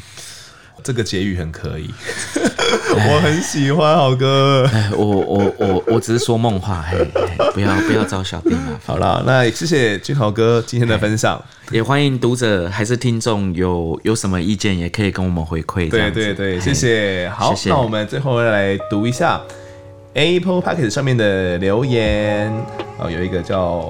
[0.83, 1.89] 这个结语很可以，
[2.95, 4.69] 我很喜欢豪哥。
[4.95, 8.79] 我我我我只是说梦话，嘿，嘿，不要不要招小弟嘛。
[8.85, 15.89] 好了，那谢谢俊豪哥今天的分享，也欢迎读者还是听众有有什么意见，也可以跟我们回馈。
[15.89, 17.29] 对对对，谢谢。
[17.35, 19.41] 好，那我们最后来读一下
[20.17, 22.51] Apple p o c k e t 上面的留言。
[22.97, 23.87] 哦，有一个叫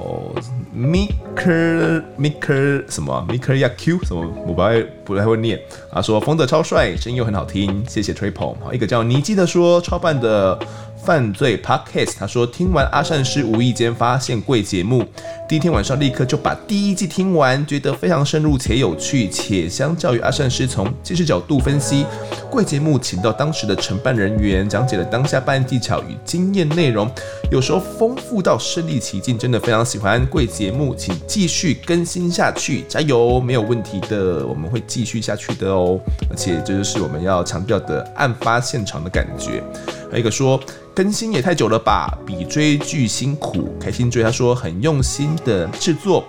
[0.76, 5.58] Miker Miker 什么 Miker Yaq 什么，我不太不太会念
[5.90, 6.02] 啊。
[6.02, 8.50] 说风德超帅，声音又很好听，谢谢吹捧。
[8.62, 10.58] 啊，一个叫尼基的说超棒的。
[11.04, 15.04] 犯罪 Podcast，他说听完阿善师无意间发现贵节目，
[15.48, 22.04] 第一天晚上立刻就把第一季听完，觉得非常深入且有趣，且相较于阿善师从技术角度分析，
[22.50, 27.10] 贵节目请到当时的承办人员讲解了当下办案技巧与经验内容，
[27.50, 39.62] 有时候丰富到身临其境，真的非常喜欢贵节目，请继续更新下去，加油，没有问题的，我们会继续下去的哦，而且这就是我们要强调的案发现场的感觉。
[40.10, 40.58] 还有一个说
[40.98, 44.20] 更新也太久了吧，比追剧辛苦，开心追。
[44.20, 46.24] 他说很用心的制作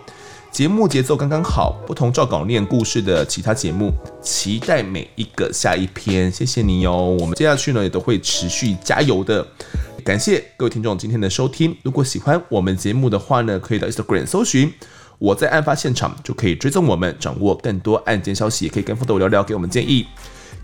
[0.52, 3.92] 节目，节奏刚刚好，不同照稿念故事的其他节目，
[4.22, 6.32] 期待每一个下一篇。
[6.32, 9.44] 谢谢你哦，我们接下去呢也都会持续加油的。
[10.06, 14.72] 感谢各位听众今天的收听，如果喜欢我们节目的话呢，可以到 Instagram 搜寻
[15.18, 20.06] 我在案发现场，就可以追踪我们，掌握更多案件消息，也可以跟风德我聊聊，给我们建议。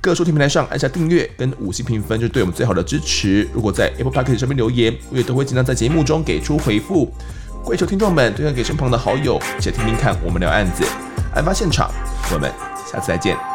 [0.01, 3.47] 各收听平台上按下订阅跟五星评分，就是对我们最好的支持。
[3.53, 7.11] 如果在 Apple Podcast 上面留言，我也都会尽量在节目中给出回复。
[7.63, 10.85] 跪求听众们推荐给身旁的好友，且听听看我们聊案子。
[11.33, 11.89] 案发现场，
[12.31, 12.51] 我们
[12.91, 13.54] 下次再见。